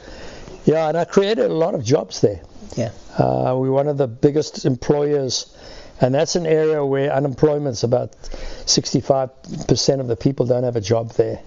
Yeah, 0.65 0.89
and 0.89 0.97
I 0.97 1.05
created 1.05 1.51
a 1.51 1.55
lot 1.55 1.75
of 1.75 1.85
jobs 1.85 2.21
there. 2.21 2.41
Yeah. 2.77 2.91
Uh, 3.19 3.55
we're 3.59 3.71
one 3.71 3.89
of 3.89 3.99
the 3.99 4.09
biggest 4.09 4.65
employers, 4.65 5.55
and 6.01 6.15
that's 6.15 6.37
an 6.37 6.47
area 6.47 6.85
where 6.85 7.13
unemployment's 7.13 7.83
about 7.83 8.13
65% 8.23 10.01
of 10.01 10.09
the 10.09 10.17
people 10.17 10.47
don't 10.47 10.65
have 10.65 10.77
a 10.77 10.81
job 10.81 11.13
there. 11.13 11.41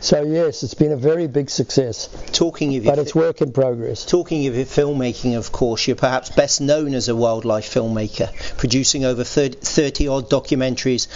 So 0.00 0.22
yes, 0.22 0.62
it's 0.62 0.74
been 0.74 0.92
a 0.92 0.96
very 0.96 1.26
big 1.26 1.50
success, 1.50 2.08
Talking 2.32 2.76
of 2.76 2.84
but 2.84 3.00
it's 3.00 3.16
work 3.16 3.40
in 3.40 3.52
progress. 3.52 4.06
Talking 4.06 4.46
of 4.46 4.54
your 4.54 4.64
filmmaking, 4.64 5.36
of 5.36 5.50
course, 5.50 5.88
you're 5.88 5.96
perhaps 5.96 6.30
best 6.30 6.60
known 6.60 6.94
as 6.94 7.08
a 7.08 7.16
wildlife 7.16 7.68
filmmaker, 7.68 8.32
producing 8.56 9.04
over 9.04 9.24
30 9.24 10.08
odd 10.08 10.30
documentaries, 10.30 11.08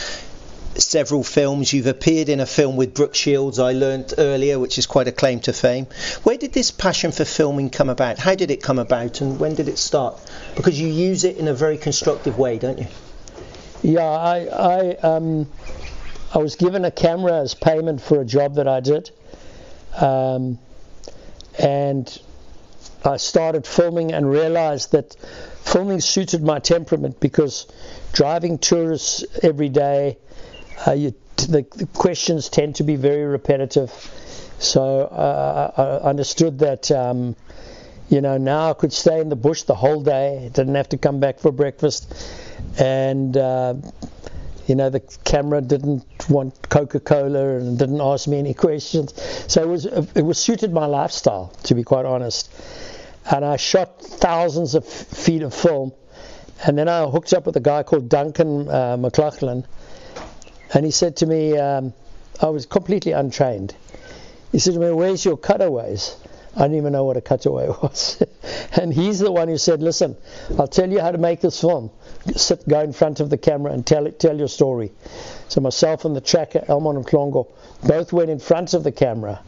several 0.77 1.23
films. 1.23 1.73
You've 1.73 1.87
appeared 1.87 2.29
in 2.29 2.41
a 2.41 2.47
film 2.47 2.77
with 2.77 2.93
Brooke 2.93 3.15
Shields, 3.15 3.61
I 3.61 3.73
learnt 3.73 4.15
earlier, 4.19 4.59
which 4.59 4.79
is 4.79 4.87
quite 4.87 5.07
a 5.07 5.13
claim 5.13 5.39
to 5.41 5.53
fame. 5.53 5.87
Where 6.25 6.37
did 6.37 6.53
this 6.53 6.73
passion 6.73 7.13
for 7.13 7.25
filming 7.25 7.71
come 7.71 7.89
about? 7.89 8.19
How 8.19 8.35
did 8.35 8.51
it 8.51 8.63
come 8.65 8.81
about, 8.81 9.21
and 9.21 9.39
when 9.39 9.55
did 9.55 9.69
it 9.69 9.79
start? 9.79 10.21
Because 10.57 10.81
you 10.81 10.89
use 10.89 11.23
it 11.23 11.37
in 11.37 11.47
a 11.47 11.55
very 11.55 11.79
constructive 11.79 12.37
way, 12.37 12.59
don't 12.59 12.81
you? 12.81 12.87
Yeah, 13.83 14.03
I 14.03 14.47
I 14.47 14.95
um, 14.97 15.49
I 16.35 16.39
was 16.39 16.57
given 16.57 16.85
a 16.85 16.91
camera 16.91 17.41
as 17.41 17.55
payment 17.55 18.01
for 18.01 18.21
a 18.21 18.25
job 18.25 18.55
that 18.55 18.67
I 18.67 18.81
did, 18.81 19.11
um, 20.01 20.59
and 21.59 22.21
I 23.05 23.19
started 23.19 23.67
filming 23.67 24.13
and 24.13 24.31
realized 24.31 24.93
that 24.93 25.15
filming 25.63 26.01
suited 26.01 26.43
my 26.43 26.59
temperament 26.59 27.21
because 27.21 27.67
driving 28.13 28.59
tourists 28.59 29.25
every 29.43 29.69
day, 29.69 30.17
uh, 30.87 30.93
you, 30.93 31.15
the, 31.37 31.67
the 31.77 31.89
questions 31.93 32.49
tend 32.49 32.77
to 32.77 32.83
be 32.83 32.97
very 32.97 33.25
repetitive. 33.25 33.91
So 34.59 35.03
uh, 35.03 36.01
I 36.03 36.09
understood 36.09 36.61
that. 36.61 36.91
Um, 36.91 37.37
you 38.09 38.21
know, 38.21 38.37
now 38.37 38.69
I 38.69 38.75
could 38.75 38.93
stay 38.93 39.21
in 39.21 39.31
the 39.31 39.37
bush 39.37 39.63
the 39.63 39.75
whole 39.75 40.03
day. 40.03 40.51
Didn't 40.53 40.75
have 40.75 40.91
to 40.91 40.99
come 40.99 41.19
back 41.19 41.41
for 41.41 41.51
breakfast, 41.51 42.13
and 42.79 43.35
uh, 43.35 43.75
you 44.67 44.75
know 44.75 44.91
the 44.91 45.01
camera 45.25 45.61
didn't 45.61 46.05
want 46.29 46.69
Coca-Cola 46.69 47.57
and 47.57 47.79
didn't 47.79 48.01
ask 48.01 48.29
me 48.29 48.39
any 48.39 48.55
questions. 48.55 49.13
So 49.49 49.63
it 49.63 49.69
was 49.69 49.87
it 49.87 50.23
was 50.23 50.39
suited 50.39 50.73
my 50.73 50.87
lifestyle, 50.87 51.49
to 51.65 51.75
be 51.75 51.83
quite 51.83 52.07
honest. 52.07 52.51
And 53.31 53.45
I 53.45 53.57
shot 53.57 54.03
thousands 54.03 54.75
of 54.75 54.87
feet 54.87 55.43
of 55.43 55.55
film, 55.55 55.93
and 56.65 56.77
then 56.77 56.89
I 56.89 57.07
hooked 57.07 57.33
up 57.33 57.47
with 57.47 57.57
a 57.57 57.61
guy 57.61 57.83
called 57.83 58.09
Duncan 58.09 58.69
uh, 58.69 58.97
McLaughlin, 58.97 59.65
and 60.75 60.85
he 60.85 60.91
said 60.91 61.17
to 61.17 61.27
me, 61.27 61.57
um, 61.57 61.93
I 62.41 62.49
was 62.49 62.67
completely 62.67 63.13
untrained. 63.13 63.75
He 64.51 64.59
said 64.59 64.75
to 64.75 64.81
me, 64.81 64.91
"Where's 64.91 65.25
your 65.25 65.37
cutaways?" 65.37 66.17
I 66.55 66.63
didn't 66.63 66.77
even 66.77 66.93
know 66.93 67.05
what 67.05 67.17
a 67.17 67.21
cutaway 67.21 67.69
was. 67.83 68.23
and 68.73 68.93
he's 68.93 69.19
the 69.19 69.33
one 69.33 69.49
who 69.49 69.57
said, 69.57 69.83
Listen, 69.83 70.17
I'll 70.59 70.69
tell 70.69 70.91
you 70.91 71.01
how 71.01 71.11
to 71.11 71.19
make 71.19 71.41
this 71.41 71.61
film. 71.61 71.91
Sit, 72.37 72.69
go 72.69 72.81
in 72.81 72.93
front 72.93 73.21
of 73.21 73.31
the 73.31 73.39
camera 73.39 73.73
and 73.73 73.87
tell 73.87 74.07
it, 74.07 74.21
tell 74.21 74.37
your 74.37 74.49
story. 74.49 74.93
So 75.49 75.61
myself 75.61 76.05
and 76.05 76.15
the 76.15 76.21
tracker, 76.21 76.65
Elmon 76.69 76.97
and 76.97 77.07
Klongo, 77.07 77.49
both 77.87 78.13
went 78.13 78.31
in 78.31 78.39
front 78.39 78.75
of 78.75 78.85
the 78.85 78.93
camera. 78.93 79.41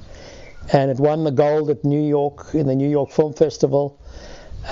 And 0.73 0.91
it 0.91 0.99
won 0.99 1.25
the 1.25 1.31
gold 1.31 1.69
at 1.69 1.85
New 1.85 2.03
York, 2.03 2.55
in 2.55 2.67
the 2.67 2.75
New 2.75 2.89
York 2.89 3.11
Film 3.11 3.35
Festival. 3.35 4.01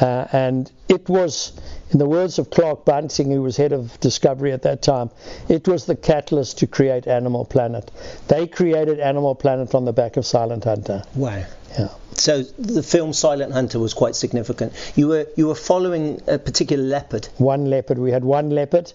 Uh, 0.01 0.27
and 0.33 0.73
it 0.89 1.07
was, 1.11 1.53
in 1.91 1.99
the 1.99 2.07
words 2.07 2.39
of 2.39 2.49
Clark 2.49 2.87
Bunting, 2.87 3.31
who 3.31 3.43
was 3.43 3.59
head 3.59 3.73
of 3.73 4.01
Discovery 4.01 4.53
at 4.53 4.62
that 4.62 4.81
time, 4.81 5.11
it 5.51 5.69
was 5.69 5.85
the 5.85 5.95
catalyst 5.95 6.59
to 6.59 6.67
create 6.67 7.07
Animal 7.07 7.45
Planet. 7.45 7.91
They 8.29 8.47
created 8.47 9.01
Animal 9.01 9.35
Planet 9.35 9.75
on 9.75 9.85
the 9.85 9.93
back 9.93 10.17
of 10.17 10.25
Silent 10.25 10.65
Hunter. 10.65 11.03
Wow. 11.15 11.45
Yeah. 11.79 11.89
So 12.14 12.42
the 12.42 12.83
film 12.83 13.12
Silent 13.12 13.52
Hunter 13.52 13.78
was 13.78 13.95
quite 13.95 14.14
significant. 14.14 14.73
You 14.97 15.09
were 15.09 15.26
you 15.37 15.49
were 15.49 15.54
following 15.54 16.21
a 16.26 16.38
particular 16.38 16.85
leopard. 16.85 17.28
one 17.38 17.71
leopard. 17.71 17.99
We 17.99 18.11
had 18.11 18.25
one 18.25 18.50
leopard, 18.50 18.92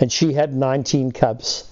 and 0.00 0.10
she 0.10 0.32
had 0.32 0.54
19 0.54 1.12
cubs. 1.12 1.64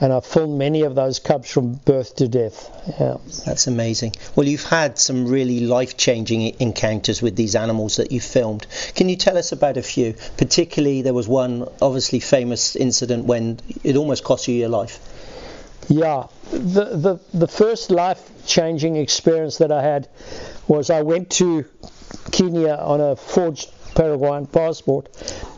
And 0.00 0.12
I 0.12 0.18
filmed 0.18 0.58
many 0.58 0.82
of 0.82 0.96
those 0.96 1.20
cubs 1.20 1.48
from 1.48 1.74
birth 1.74 2.16
to 2.16 2.26
death. 2.26 2.70
Yeah. 2.98 3.18
That's 3.46 3.68
amazing. 3.68 4.14
Well, 4.34 4.48
you've 4.48 4.64
had 4.64 4.98
some 4.98 5.28
really 5.28 5.60
life-changing 5.60 6.56
encounters 6.58 7.22
with 7.22 7.36
these 7.36 7.54
animals 7.54 7.96
that 7.96 8.10
you 8.10 8.20
filmed. 8.20 8.66
Can 8.96 9.08
you 9.08 9.14
tell 9.14 9.38
us 9.38 9.52
about 9.52 9.76
a 9.76 9.82
few? 9.82 10.14
Particularly, 10.36 11.02
there 11.02 11.14
was 11.14 11.28
one 11.28 11.68
obviously 11.80 12.18
famous 12.18 12.74
incident 12.74 13.26
when 13.26 13.60
it 13.84 13.94
almost 13.94 14.24
cost 14.24 14.48
you 14.48 14.54
your 14.56 14.70
life. 14.70 14.98
Yeah, 15.90 16.28
the, 16.52 16.84
the, 16.96 17.20
the 17.34 17.48
first 17.48 17.90
life 17.90 18.46
changing 18.46 18.94
experience 18.94 19.58
that 19.58 19.72
I 19.72 19.82
had 19.82 20.08
was 20.68 20.88
I 20.88 21.02
went 21.02 21.30
to 21.30 21.64
Kenya 22.30 22.74
on 22.74 23.00
a 23.00 23.16
forged 23.16 23.72
Paraguayan 23.96 24.46
passport 24.46 25.08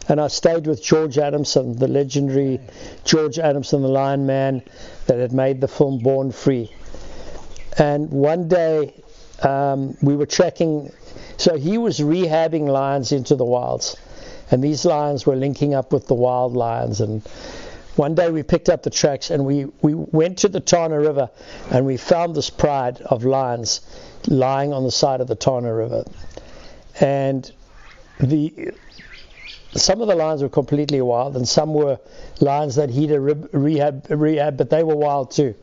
and 0.08 0.18
I 0.18 0.28
stayed 0.28 0.66
with 0.66 0.82
George 0.82 1.18
Adamson, 1.18 1.76
the 1.76 1.86
legendary 1.86 2.60
George 3.04 3.38
Adamson, 3.38 3.82
the 3.82 3.88
Lion 3.88 4.24
Man 4.24 4.62
that 5.06 5.18
had 5.18 5.32
made 5.34 5.60
the 5.60 5.68
film 5.68 5.98
Born 5.98 6.32
Free. 6.32 6.72
And 7.76 8.08
one 8.08 8.48
day 8.48 8.94
um, 9.42 9.98
we 10.00 10.16
were 10.16 10.24
tracking, 10.24 10.90
so 11.36 11.58
he 11.58 11.76
was 11.76 11.98
rehabbing 12.00 12.66
lions 12.68 13.12
into 13.12 13.36
the 13.36 13.44
wilds, 13.44 13.98
and 14.50 14.64
these 14.64 14.86
lions 14.86 15.26
were 15.26 15.36
linking 15.36 15.74
up 15.74 15.92
with 15.92 16.06
the 16.06 16.14
wild 16.14 16.54
lions 16.54 17.02
and 17.02 17.22
one 17.96 18.14
day 18.14 18.30
we 18.30 18.42
picked 18.42 18.68
up 18.68 18.82
the 18.82 18.90
tracks 18.90 19.30
and 19.30 19.44
we, 19.44 19.66
we 19.82 19.94
went 19.94 20.38
to 20.38 20.48
the 20.48 20.60
Tana 20.60 20.98
River 20.98 21.30
and 21.70 21.84
we 21.84 21.96
found 21.96 22.34
this 22.34 22.48
pride 22.48 23.00
of 23.02 23.24
lions 23.24 23.80
lying 24.26 24.72
on 24.72 24.84
the 24.84 24.90
side 24.90 25.20
of 25.20 25.26
the 25.28 25.34
Tana 25.34 25.72
River. 25.72 26.04
And 27.00 27.50
the 28.18 28.72
some 29.74 30.02
of 30.02 30.08
the 30.08 30.14
lions 30.14 30.42
were 30.42 30.50
completely 30.50 31.00
wild 31.00 31.34
and 31.34 31.48
some 31.48 31.72
were 31.72 31.98
lions 32.40 32.74
that 32.74 32.90
he'd 32.90 33.10
rehab, 33.10 34.06
rehab, 34.10 34.56
but 34.58 34.68
they 34.68 34.84
were 34.84 34.96
wild 34.96 35.30
too. 35.30 35.54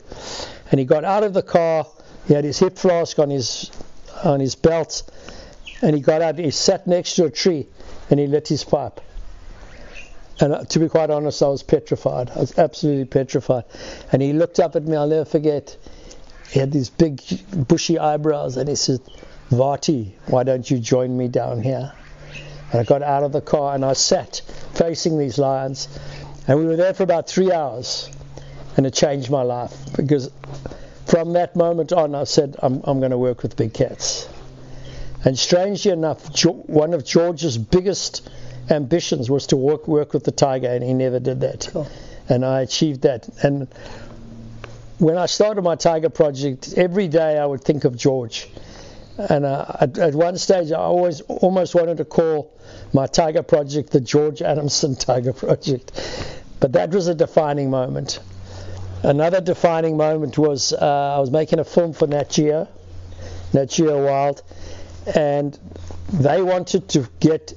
And 0.72 0.80
he 0.80 0.86
got 0.86 1.04
out 1.04 1.24
of 1.24 1.34
the 1.34 1.44
car, 1.44 1.86
he 2.28 2.34
had 2.34 2.44
his 2.44 2.58
hip 2.58 2.78
flask 2.78 3.20
on 3.20 3.30
his 3.30 3.72
on 4.24 4.40
his 4.40 4.56
belt, 4.56 5.04
and 5.82 5.96
he 5.96 6.02
got 6.02 6.22
out, 6.22 6.38
he 6.38 6.52
sat 6.52 6.88
next 6.88 7.16
to 7.16 7.26
a 7.26 7.30
tree 7.30 7.68
and 8.10 8.20
he 8.20 8.28
lit 8.28 8.48
his 8.48 8.64
pipe. 8.64 9.00
And 10.40 10.54
uh, 10.54 10.64
to 10.66 10.80
be 10.80 10.88
quite 10.88 11.10
honest, 11.10 11.44
I 11.44 11.48
was 11.48 11.64
petrified. 11.64 12.30
I 12.32 12.40
was 12.40 12.58
absolutely 12.58 13.06
petrified. 13.06 13.66
And 14.12 14.22
he 14.22 14.34
looked 14.34 14.60
up 14.60 14.76
at 14.76 14.84
me, 14.84 14.96
I'll 14.96 15.08
never 15.08 15.26
forget. 15.26 15.76
he 16.52 16.60
had 16.60 16.72
these 16.72 16.90
big 16.90 17.22
bushy 17.68 18.00
eyebrows, 18.00 18.58
and 18.58 18.70
he 18.70 18.76
said, 18.76 19.02
Varty, 19.52 20.12
why 20.28 20.44
don't 20.44 20.70
you 20.70 20.80
join 20.80 21.18
me 21.18 21.28
down 21.28 21.62
here? 21.62 21.92
And 22.72 22.82
I 22.82 22.84
got 22.84 23.02
out 23.02 23.24
of 23.24 23.32
the 23.32 23.42
car 23.42 23.74
and 23.74 23.84
I 23.84 23.94
sat 23.94 24.42
facing 24.76 25.18
these 25.18 25.38
lions, 25.38 25.88
and 26.48 26.60
we 26.60 26.66
were 26.66 26.76
there 26.76 26.94
for 26.94 27.04
about 27.04 27.28
three 27.28 27.52
hours, 27.52 28.10
and 28.78 28.86
it 28.86 28.94
changed 28.94 29.30
my 29.30 29.42
life 29.42 29.76
because 29.96 30.30
from 31.06 31.34
that 31.34 31.56
moment 31.56 31.92
on, 31.92 32.14
I 32.14 32.24
said, 32.26 32.56
I'm, 32.60 32.82
I'm 32.84 33.00
going 33.00 33.12
to 33.12 33.18
work 33.18 33.42
with 33.42 33.58
big 33.58 33.74
cats. 33.74 34.30
And 35.26 35.38
strangely 35.38 35.92
enough, 35.92 36.46
one 36.46 36.94
of 36.94 37.04
George's 37.04 37.58
biggest 37.58 38.30
ambitions 38.70 39.30
was 39.30 39.48
to 39.48 39.58
work 39.58 39.88
work 39.88 40.14
with 40.14 40.24
the 40.24 40.32
tiger, 40.32 40.68
and 40.68 40.84
he 40.84 40.94
never 40.94 41.20
did 41.20 41.42
that. 41.42 41.88
And 42.28 42.46
I 42.46 42.62
achieved 42.62 43.02
that. 43.02 43.28
And 43.44 43.68
when 45.00 45.18
I 45.18 45.26
started 45.26 45.64
my 45.64 45.76
tiger 45.76 46.10
project, 46.10 46.74
every 46.78 47.08
day 47.08 47.38
I 47.38 47.46
would 47.46 47.64
think 47.64 47.86
of 47.86 47.98
George. 47.98 48.48
And 49.18 49.46
uh, 49.46 49.66
at, 49.82 49.98
at, 49.98 50.16
one 50.16 50.38
stage, 50.38 50.72
I 50.72 50.78
always 50.78 51.22
almost 51.22 51.76
wanted 51.76 51.98
to 51.98 52.06
call 52.06 52.54
my 52.94 53.06
tiger 53.08 53.44
project 53.44 53.92
the 53.92 54.00
George 54.00 54.42
Adamson 54.42 54.96
Tiger 55.08 55.34
Project. 55.34 55.92
But 56.60 56.74
that 56.74 56.92
was 56.92 57.08
a 57.08 57.16
defining 57.16 57.70
moment. 57.70 58.20
Another 59.04 59.42
defining 59.42 59.98
moment 59.98 60.38
was 60.38 60.74
uh, 60.74 61.16
I 61.16 61.20
was 61.20 61.32
making 61.32 61.60
a 61.60 61.64
film 61.64 61.94
for 61.94 62.08
Nat 62.08 62.30
Geo, 62.30 62.68
Nat 63.54 63.66
Geo 63.66 64.06
Wild, 64.06 64.44
and 65.16 65.58
they 66.12 66.42
wanted 66.42 66.90
to 66.90 67.08
get 67.20 67.54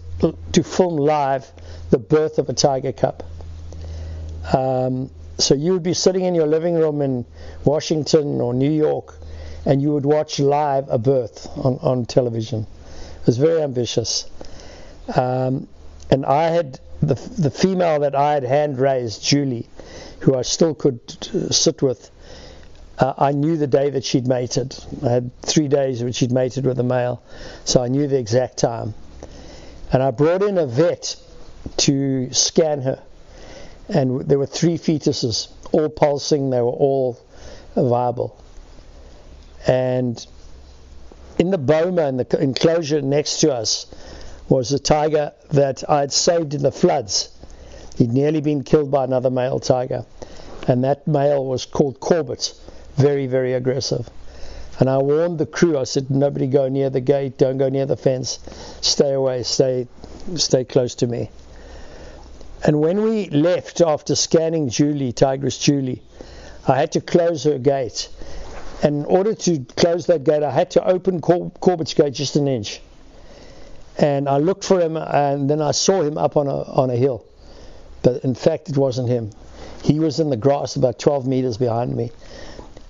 to 0.52 0.62
film 0.62 0.96
live 0.96 1.50
the 1.90 1.98
birth 1.98 2.38
of 2.38 2.48
a 2.48 2.52
tiger 2.52 2.92
cub. 2.92 3.22
Um, 4.52 5.10
so 5.38 5.54
you 5.54 5.72
would 5.72 5.82
be 5.82 5.94
sitting 5.94 6.24
in 6.24 6.34
your 6.34 6.46
living 6.46 6.74
room 6.74 7.02
in 7.02 7.24
Washington 7.64 8.40
or 8.40 8.54
New 8.54 8.70
York, 8.70 9.18
and 9.64 9.80
you 9.82 9.92
would 9.92 10.06
watch 10.06 10.38
live 10.38 10.88
a 10.88 10.98
birth 10.98 11.48
on, 11.56 11.78
on 11.82 12.04
television. 12.06 12.66
It 13.20 13.26
was 13.26 13.38
very 13.38 13.62
ambitious. 13.62 14.28
Um, 15.14 15.68
and 16.10 16.24
I 16.26 16.44
had 16.44 16.80
the, 17.00 17.14
the 17.14 17.50
female 17.50 18.00
that 18.00 18.14
I 18.14 18.34
had 18.34 18.44
hand 18.44 18.78
raised, 18.78 19.22
Julie, 19.22 19.68
who 20.20 20.36
I 20.36 20.42
still 20.42 20.74
could 20.74 21.00
uh, 21.34 21.50
sit 21.50 21.82
with. 21.82 22.10
Uh, 22.98 23.14
I 23.18 23.32
knew 23.32 23.56
the 23.56 23.66
day 23.66 23.90
that 23.90 24.04
she'd 24.04 24.28
mated. 24.28 24.76
I 25.04 25.08
had 25.08 25.42
three 25.42 25.66
days 25.66 26.02
when 26.02 26.12
she'd 26.12 26.30
mated 26.30 26.66
with 26.66 26.78
a 26.78 26.84
male, 26.84 27.22
so 27.64 27.82
I 27.82 27.88
knew 27.88 28.06
the 28.06 28.18
exact 28.18 28.58
time. 28.58 28.94
And 29.92 30.02
I 30.02 30.10
brought 30.10 30.42
in 30.42 30.58
a 30.58 30.66
vet 30.66 31.16
to 31.78 32.32
scan 32.32 32.82
her 32.82 33.02
and 33.88 34.22
there 34.22 34.38
were 34.38 34.46
three 34.46 34.78
fetuses, 34.78 35.48
all 35.72 35.88
pulsing, 35.88 36.50
they 36.50 36.60
were 36.60 36.68
all 36.68 37.18
viable. 37.74 38.42
And 39.66 40.24
in 41.38 41.50
the 41.50 41.58
boma, 41.58 42.08
in 42.08 42.16
the 42.16 42.40
enclosure 42.40 43.02
next 43.02 43.40
to 43.40 43.52
us, 43.52 43.86
was 44.48 44.72
a 44.72 44.78
tiger 44.78 45.32
that 45.50 45.88
I 45.88 46.00
had 46.00 46.12
saved 46.12 46.54
in 46.54 46.62
the 46.62 46.72
floods. 46.72 47.30
He'd 47.96 48.12
nearly 48.12 48.40
been 48.40 48.64
killed 48.64 48.90
by 48.90 49.04
another 49.04 49.30
male 49.30 49.60
tiger, 49.60 50.04
and 50.66 50.84
that 50.84 51.06
male 51.06 51.44
was 51.44 51.66
called 51.66 52.00
Corbett, 52.00 52.54
very, 52.96 53.26
very 53.26 53.54
aggressive. 53.54 54.08
And 54.78 54.88
I 54.88 54.98
warned 54.98 55.38
the 55.38 55.46
crew. 55.46 55.78
I 55.78 55.84
said, 55.84 56.10
"Nobody 56.10 56.46
go 56.46 56.68
near 56.68 56.90
the 56.90 57.00
gate. 57.00 57.38
Don't 57.38 57.58
go 57.58 57.68
near 57.68 57.86
the 57.86 57.96
fence. 57.96 58.38
Stay 58.80 59.12
away. 59.12 59.42
Stay, 59.42 59.86
stay 60.36 60.64
close 60.64 60.94
to 60.96 61.06
me." 61.06 61.30
And 62.64 62.80
when 62.80 63.02
we 63.02 63.28
left 63.28 63.80
after 63.80 64.14
scanning 64.14 64.68
Julie, 64.68 65.12
Tigress 65.12 65.58
Julie, 65.58 66.02
I 66.66 66.76
had 66.78 66.92
to 66.92 67.00
close 67.00 67.44
her 67.44 67.58
gate. 67.58 68.08
And 68.82 68.96
in 68.96 69.04
order 69.04 69.34
to 69.34 69.64
close 69.76 70.06
that 70.06 70.24
gate, 70.24 70.42
I 70.42 70.50
had 70.50 70.70
to 70.72 70.86
open 70.86 71.20
Cor- 71.20 71.50
Corbett's 71.60 71.94
gate 71.94 72.14
just 72.14 72.36
an 72.36 72.48
inch. 72.48 72.80
And 73.98 74.28
I 74.28 74.38
looked 74.38 74.64
for 74.64 74.80
him, 74.80 74.96
and 74.96 75.50
then 75.50 75.60
I 75.60 75.72
saw 75.72 76.02
him 76.02 76.16
up 76.16 76.36
on 76.36 76.46
a, 76.46 76.62
on 76.62 76.90
a 76.90 76.96
hill. 76.96 77.24
But 78.02 78.24
in 78.24 78.34
fact, 78.34 78.68
it 78.68 78.76
wasn't 78.76 79.08
him. 79.08 79.30
He 79.82 79.98
was 80.00 80.20
in 80.20 80.30
the 80.30 80.36
grass 80.36 80.76
about 80.76 80.98
12 80.98 81.26
meters 81.26 81.56
behind 81.56 81.94
me. 81.94 82.10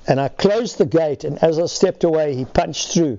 And 0.07 0.21
I 0.21 0.29
closed 0.29 0.79
the 0.79 0.87
gate, 0.87 1.25
and 1.25 1.43
as 1.43 1.59
I 1.59 1.67
stepped 1.67 2.05
away, 2.05 2.35
he 2.35 2.45
punched 2.45 2.93
through. 2.93 3.19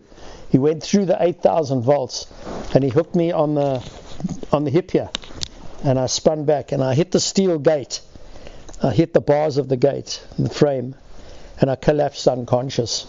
He 0.50 0.58
went 0.58 0.84
through 0.84 1.06
the 1.06 1.18
8,000 1.22 1.82
volts, 1.82 2.28
and 2.74 2.84
he 2.84 2.90
hooked 2.90 3.16
me 3.16 3.32
on 3.32 3.56
the 3.56 3.84
on 4.52 4.64
the 4.66 4.72
hip 4.72 4.92
here 4.92 5.10
and 5.84 6.00
I 6.00 6.06
spun 6.08 6.46
back 6.46 6.72
and 6.72 6.84
I 6.84 6.96
hit 6.96 7.12
the 7.12 7.20
steel 7.20 7.60
gate. 7.60 8.02
I 8.82 8.92
hit 8.92 9.14
the 9.14 9.22
bars 9.22 9.58
of 9.58 9.70
the 9.70 9.78
gate, 9.78 10.26
the 10.40 10.50
frame, 10.50 10.96
and 11.60 11.70
I 11.70 11.76
collapsed 11.76 12.28
unconscious. 12.28 13.06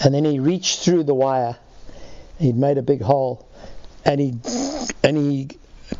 And 0.00 0.14
then 0.14 0.24
he 0.24 0.38
reached 0.38 0.80
through 0.80 1.04
the 1.04 1.14
wire. 1.14 1.56
He'd 2.38 2.56
made 2.56 2.78
a 2.78 2.82
big 2.82 3.02
hole, 3.02 3.48
and 4.04 4.20
he 4.20 4.34
and 5.02 5.16
he 5.16 5.48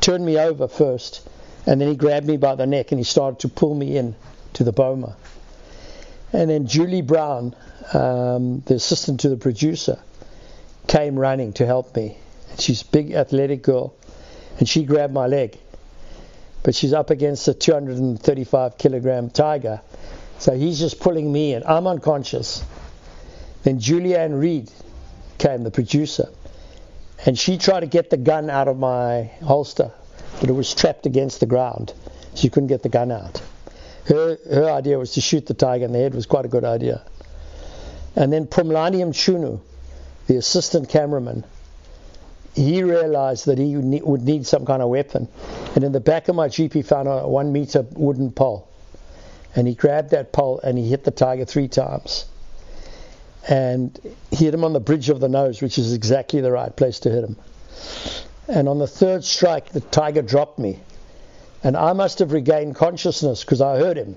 turned 0.01 0.25
me 0.25 0.39
over 0.39 0.69
first, 0.69 1.29
and 1.67 1.81
then 1.81 1.89
he 1.89 1.97
grabbed 1.97 2.27
me 2.27 2.37
by 2.37 2.55
the 2.55 2.67
neck 2.67 2.93
and 2.93 2.99
he 2.99 3.05
started 3.05 3.41
to 3.41 3.49
pull 3.49 3.75
me 3.75 3.97
in 3.97 4.15
to 4.55 4.65
the 4.65 4.73
boma. 4.73 5.17
And 6.33 6.51
then 6.51 6.67
Julie 6.67 7.03
Brown, 7.03 7.55
um, 7.93 8.61
the 8.67 8.75
assistant 8.75 9.21
to 9.21 9.29
the 9.29 9.37
producer, 9.37 9.99
came 10.87 11.19
running 11.19 11.53
to 11.55 11.67
help 11.67 11.97
me. 11.97 12.19
She's 12.59 12.83
a 12.83 12.87
big 12.87 13.13
athletic 13.13 13.63
girl, 13.63 13.95
and 14.59 14.69
she 14.69 14.85
grabbed 14.85 15.13
my 15.13 15.27
leg. 15.27 15.57
But 16.63 16.75
she's 16.75 16.93
up 16.93 17.11
against 17.11 17.49
a 17.49 17.55
235 17.55 18.79
kilogram 18.79 19.31
tiger, 19.31 19.81
so 20.39 20.57
he's 20.57 20.79
just 20.79 21.01
pulling 21.01 21.33
me 21.33 21.55
in. 21.55 21.63
I'm 21.65 21.87
unconscious. 21.87 22.63
Then 23.63 23.79
Julianne 23.79 24.39
Reed 24.39 24.71
came, 25.39 25.63
the 25.63 25.71
producer, 25.71 26.29
and 27.25 27.39
she 27.39 27.59
tried 27.59 27.81
to 27.81 27.87
get 27.87 28.11
the 28.11 28.17
gun 28.17 28.51
out 28.51 28.69
of 28.69 28.79
my 28.79 29.31
holster, 29.43 29.93
but 30.41 30.51
it 30.51 30.53
was 30.53 30.75
trapped 30.75 31.07
against 31.07 31.41
the 31.41 31.47
ground. 31.47 31.93
She 32.35 32.49
couldn't 32.49 32.69
get 32.69 32.83
the 32.83 32.89
gun 32.89 33.11
out. 33.13 33.41
Her, 34.09 34.39
her 34.51 34.71
idea 34.71 34.99
was 34.99 35.13
to 35.13 35.21
shoot 35.21 35.47
the 35.47 35.55
tiger 35.55 35.85
in 35.85 35.93
the 35.93 35.99
head, 35.99 36.15
was 36.15 36.25
quite 36.25 36.47
a 36.47 36.49
good 36.49 36.65
idea. 36.65 37.03
And 38.17 38.33
then 38.33 38.47
Pumlani 38.47 39.03
Chunu, 39.13 39.61
the 40.27 40.37
assistant 40.37 40.89
cameraman, 40.89 41.45
he 42.55 42.83
realized 42.83 43.47
that 43.47 43.59
he 43.59 43.77
would 43.77 44.23
need 44.23 44.47
some 44.47 44.65
kind 44.65 44.83
of 44.83 44.89
weapon. 44.89 45.29
And 45.75 45.85
in 45.85 45.93
the 45.93 46.01
back 46.01 46.29
of 46.29 46.35
my 46.35 46.49
Jeep, 46.49 46.73
he 46.73 46.83
found 46.83 47.07
a 47.07 47.29
one 47.29 47.53
meter 47.53 47.87
wooden 47.93 48.33
pole. 48.33 48.67
And 49.55 49.69
he 49.69 49.75
grabbed 49.75 50.11
that 50.11 50.33
pole 50.33 50.59
and 50.65 50.79
he 50.79 50.89
hit 50.89 51.05
the 51.05 51.11
tiger 51.11 51.45
three 51.45 51.69
times. 51.69 52.25
And 53.47 53.99
he 54.31 54.47
hit 54.47 54.55
him 54.55 54.65
on 54.65 54.73
the 54.73 54.81
bridge 54.81 55.11
of 55.11 55.21
the 55.21 55.29
nose, 55.29 55.61
which 55.61 55.79
is 55.79 55.93
exactly 55.93 56.41
the 56.41 56.51
right 56.51 56.75
place 56.75 57.01
to 57.01 57.11
hit 57.11 57.25
him. 57.25 57.37
And 58.49 58.69
on 58.69 58.79
the 58.79 58.87
third 58.87 59.25
strike, 59.25 59.71
the 59.71 59.81
tiger 59.81 60.23
dropped 60.23 60.59
me. 60.59 60.81
And 61.63 61.77
I 61.77 61.93
must 61.93 62.21
have 62.21 62.33
regained 62.33 62.77
consciousness 62.77 63.45
because 63.45 63.61
I 63.61 63.79
heard 63.79 63.97
him. 63.97 64.17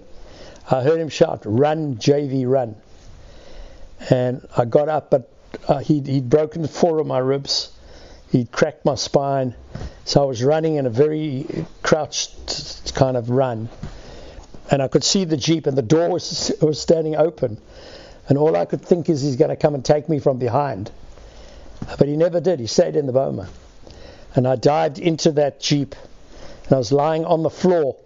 I 0.70 0.82
heard 0.84 1.00
him 1.00 1.10
shout, 1.10 1.42
Run, 1.46 1.96
JV, 1.96 2.48
run. 2.48 2.76
And 4.10 4.48
I 4.56 4.66
got 4.66 4.90
up, 4.90 5.10
but 5.10 5.30
uh, 5.68 5.80
he'd, 5.80 6.08
he'd 6.08 6.30
broken 6.30 6.68
four 6.68 7.00
of 7.00 7.08
my 7.08 7.20
ribs 7.20 7.72
He'd 8.32 8.52
cracked 8.52 8.86
my 8.86 8.96
spine. 8.96 9.56
So 10.06 10.24
I 10.24 10.26
was 10.26 10.42
running 10.42 10.76
in 10.76 10.86
a 10.86 10.90
very 10.90 11.46
crouched 11.84 12.96
kind 12.96 13.18
of 13.18 13.30
run. 13.30 13.68
And 14.70 14.82
I 14.82 14.88
could 14.88 15.04
see 15.04 15.26
the 15.26 15.36
Jeep, 15.36 15.68
and 15.68 15.78
the 15.78 15.82
door 15.82 16.10
was, 16.10 16.52
was 16.62 16.80
standing 16.80 17.18
open. 17.18 17.58
And 18.30 18.38
all 18.38 18.56
I 18.56 18.64
could 18.64 18.82
think 18.82 19.10
is 19.10 19.22
he's 19.22 19.36
going 19.36 19.50
to 19.50 19.58
come 19.58 19.76
and 19.76 19.84
take 19.84 20.08
me 20.08 20.20
from 20.20 20.38
behind. 20.38 20.92
But 21.98 22.08
he 22.08 22.16
never 22.16 22.40
did. 22.40 22.62
He 22.62 22.68
stayed 22.68 22.96
in 22.96 23.06
the 23.06 23.12
boma. 23.12 23.50
And 24.34 24.48
I 24.48 24.56
dived 24.56 24.98
into 24.98 25.34
that 25.34 25.60
Jeep, 25.60 25.94
and 26.72 26.78
I 26.78 26.80
was 26.80 26.94
lying 26.94 27.26
on 27.26 27.44
the 27.44 27.50
floor. 27.50 27.98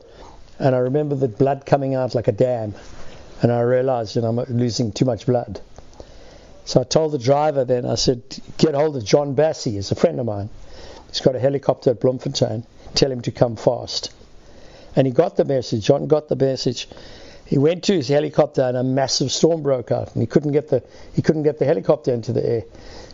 And 0.58 0.74
I 0.74 0.80
remember 0.80 1.14
the 1.14 1.28
blood 1.28 1.68
coming 1.68 1.94
out 1.94 2.16
like 2.16 2.28
a 2.28 2.32
dam. 2.32 2.74
And 3.44 3.52
I 3.52 3.62
realized 3.62 4.16
that 4.16 4.24
I'm 4.24 4.38
losing 4.38 4.92
too 4.92 5.06
much 5.06 5.28
blood. 5.28 5.62
So 6.66 6.82
I 6.82 6.84
told 6.84 7.12
the 7.12 7.20
driver 7.20 7.64
then, 7.64 7.86
I 7.86 7.94
said, 7.94 8.24
get 8.58 8.74
hold 8.74 8.98
of 8.98 9.06
John 9.06 9.36
Bassey, 9.36 9.74
he's 9.74 9.92
a 9.92 9.96
friend 9.96 10.20
of 10.20 10.26
mine. 10.26 10.50
He's 11.10 11.22
got 11.22 11.36
a 11.36 11.40
helicopter 11.40 11.92
at 11.92 12.00
Bloemfontein. 12.00 12.66
Tell 12.96 13.12
him 13.12 13.22
to 13.22 13.32
come 13.32 13.56
fast. 13.56 14.12
And 14.96 15.06
he 15.06 15.14
got 15.14 15.36
the 15.36 15.46
message. 15.46 15.86
John 15.86 16.08
got 16.08 16.28
the 16.28 16.36
message. 16.36 16.88
He 17.46 17.60
went 17.60 17.84
to 17.84 17.94
his 17.94 18.08
helicopter 18.08 18.64
and 18.64 18.78
a 18.78 18.84
massive 18.84 19.32
storm 19.32 19.62
broke 19.62 19.92
out 19.92 20.12
and 20.16 20.24
he 20.24 20.26
couldn't 20.26 20.54
get 20.54 20.70
the 20.70 20.82
he 21.14 21.22
couldn't 21.22 21.44
get 21.44 21.60
the 21.60 21.66
helicopter 21.66 22.12
into 22.12 22.34
the 22.34 22.44
air. 22.44 22.64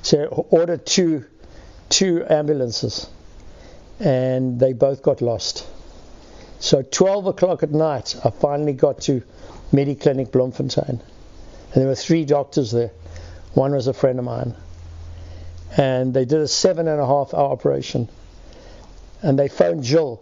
So 0.02 0.18
he 0.18 0.56
ordered 0.56 0.86
two 0.86 1.26
two 1.90 2.26
ambulances 2.30 3.08
and 4.02 4.60
they 4.60 4.74
both 4.74 5.04
got 5.04 5.22
lost. 5.22 5.68
So 6.60 6.82
12 6.82 7.28
o'clock 7.28 7.62
at 7.64 7.72
night, 7.72 8.16
I 8.26 8.32
finally 8.32 8.74
got 8.74 9.02
to 9.02 9.22
Mediclinic 9.72 10.32
Bloemfontein. 10.32 10.90
And 10.90 11.02
there 11.74 11.88
were 11.88 11.96
three 11.96 12.26
doctors 12.26 12.72
there. 12.72 12.92
One 13.54 13.74
was 13.74 13.88
a 13.88 13.94
friend 13.94 14.18
of 14.18 14.26
mine. 14.26 14.56
And 15.78 16.14
they 16.14 16.26
did 16.26 16.42
a 16.42 16.48
seven 16.48 16.88
and 16.88 17.00
a 17.00 17.06
half 17.06 17.34
hour 17.34 17.52
operation. 17.52 18.10
And 19.22 19.38
they 19.38 19.48
phoned 19.48 19.84
Jill. 19.84 20.22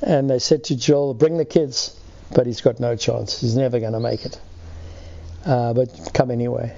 And 0.00 0.28
they 0.28 0.38
said 0.38 0.64
to 0.64 0.76
Jill, 0.76 1.14
bring 1.14 1.36
the 1.36 1.44
kids. 1.44 1.98
But 2.34 2.46
he's 2.46 2.62
got 2.62 2.80
no 2.80 2.96
chance. 2.96 3.38
He's 3.40 3.54
never 3.54 3.80
going 3.80 3.92
to 3.92 4.00
make 4.00 4.24
it. 4.24 4.40
uh, 5.44 5.74
but 5.74 6.10
come 6.14 6.30
anyway. 6.30 6.76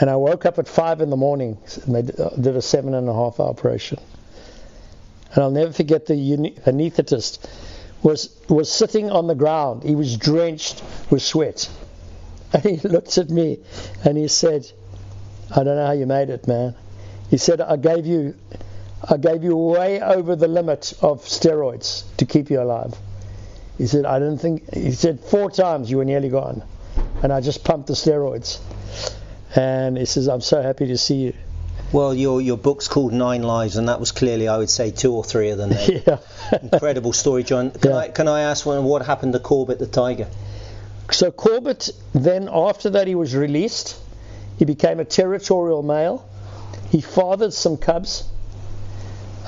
And 0.00 0.08
I 0.08 0.16
woke 0.16 0.46
up 0.46 0.58
at 0.58 0.66
five 0.66 1.00
in 1.02 1.10
the 1.10 1.16
morning 1.16 1.58
and 1.84 1.94
they 1.94 2.02
did 2.02 2.56
a 2.56 2.62
seven 2.62 2.94
and 2.94 3.08
a 3.08 3.12
half 3.14 3.38
hour 3.38 3.48
operation. 3.48 3.98
And 5.32 5.42
I'll 5.42 5.50
never 5.50 5.72
forget 5.72 6.06
the 6.06 6.14
anaesthetist 6.14 7.38
was 8.02 8.34
was 8.48 8.70
sitting 8.70 9.10
on 9.10 9.26
the 9.26 9.34
ground. 9.34 9.82
He 9.82 9.94
was 9.94 10.16
drenched 10.16 10.82
with 11.10 11.22
sweat. 11.22 11.68
And 12.52 12.62
he 12.62 12.76
looked 12.88 13.18
at 13.18 13.30
me 13.30 13.58
and 14.04 14.16
he 14.16 14.28
said, 14.28 14.70
I 15.50 15.64
don't 15.64 15.76
know 15.76 15.86
how 15.86 15.92
you 15.92 16.06
made 16.06 16.30
it, 16.30 16.46
man. 16.46 16.74
He 17.30 17.38
said, 17.38 17.60
I 17.60 17.76
gave 17.76 18.06
you 18.06 18.34
I 19.08 19.16
gave 19.18 19.44
you 19.44 19.56
way 19.56 20.00
over 20.00 20.36
the 20.36 20.48
limit 20.48 20.94
of 21.02 21.24
steroids 21.24 22.04
to 22.16 22.24
keep 22.24 22.50
you 22.50 22.60
alive. 22.60 22.94
He 23.78 23.86
said, 23.86 24.06
I 24.06 24.18
didn't 24.18 24.38
think, 24.38 24.72
he 24.72 24.92
said, 24.92 25.20
four 25.20 25.50
times 25.50 25.90
you 25.90 25.98
were 25.98 26.04
nearly 26.04 26.30
gone. 26.30 26.62
And 27.22 27.32
I 27.32 27.40
just 27.40 27.62
pumped 27.62 27.88
the 27.88 27.92
steroids. 27.92 28.58
And 29.54 29.98
he 29.98 30.06
says, 30.06 30.28
I'm 30.28 30.40
so 30.40 30.62
happy 30.62 30.86
to 30.86 30.98
see 30.98 31.16
you. 31.16 31.34
Well, 31.92 32.14
your 32.14 32.40
your 32.40 32.58
book's 32.58 32.88
called 32.88 33.12
Nine 33.12 33.42
Lives, 33.42 33.76
and 33.76 33.88
that 33.88 34.00
was 34.00 34.10
clearly, 34.12 34.48
I 34.48 34.58
would 34.58 34.70
say, 34.70 34.90
two 34.90 35.14
or 35.14 35.22
three 35.22 35.50
of 35.50 35.58
them. 35.58 35.70
yeah. 36.06 36.18
Incredible 36.60 37.12
story, 37.12 37.44
John. 37.44 37.70
Can 37.70 37.92
yeah. 37.92 37.96
I 37.96 38.08
can 38.08 38.28
I 38.28 38.42
ask 38.42 38.66
one, 38.66 38.84
what 38.84 39.06
happened 39.06 39.32
to 39.34 39.38
Corbett 39.38 39.78
the 39.78 39.86
tiger? 39.86 40.28
So 41.10 41.30
Corbett, 41.30 41.90
then 42.12 42.48
after 42.52 42.90
that, 42.90 43.06
he 43.06 43.14
was 43.14 43.34
released. 43.36 43.96
He 44.58 44.64
became 44.64 44.98
a 44.98 45.04
territorial 45.04 45.82
male. 45.82 46.28
He 46.90 47.00
fathered 47.00 47.52
some 47.52 47.76
cubs, 47.76 48.24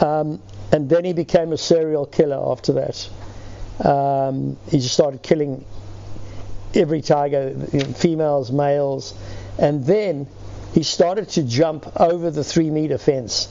um, 0.00 0.40
and 0.70 0.88
then 0.88 1.04
he 1.04 1.12
became 1.12 1.52
a 1.52 1.58
serial 1.58 2.06
killer 2.06 2.40
after 2.52 2.72
that. 2.74 3.08
Um, 3.84 4.56
he 4.70 4.78
just 4.78 4.94
started 4.94 5.22
killing 5.22 5.64
every 6.74 7.00
tiger, 7.00 7.54
females, 7.96 8.52
males, 8.52 9.14
and 9.58 9.84
then 9.84 10.26
he 10.78 10.84
started 10.84 11.28
to 11.28 11.42
jump 11.42 11.90
over 12.00 12.30
the 12.30 12.44
three 12.44 12.70
meter 12.70 12.98
fence. 12.98 13.48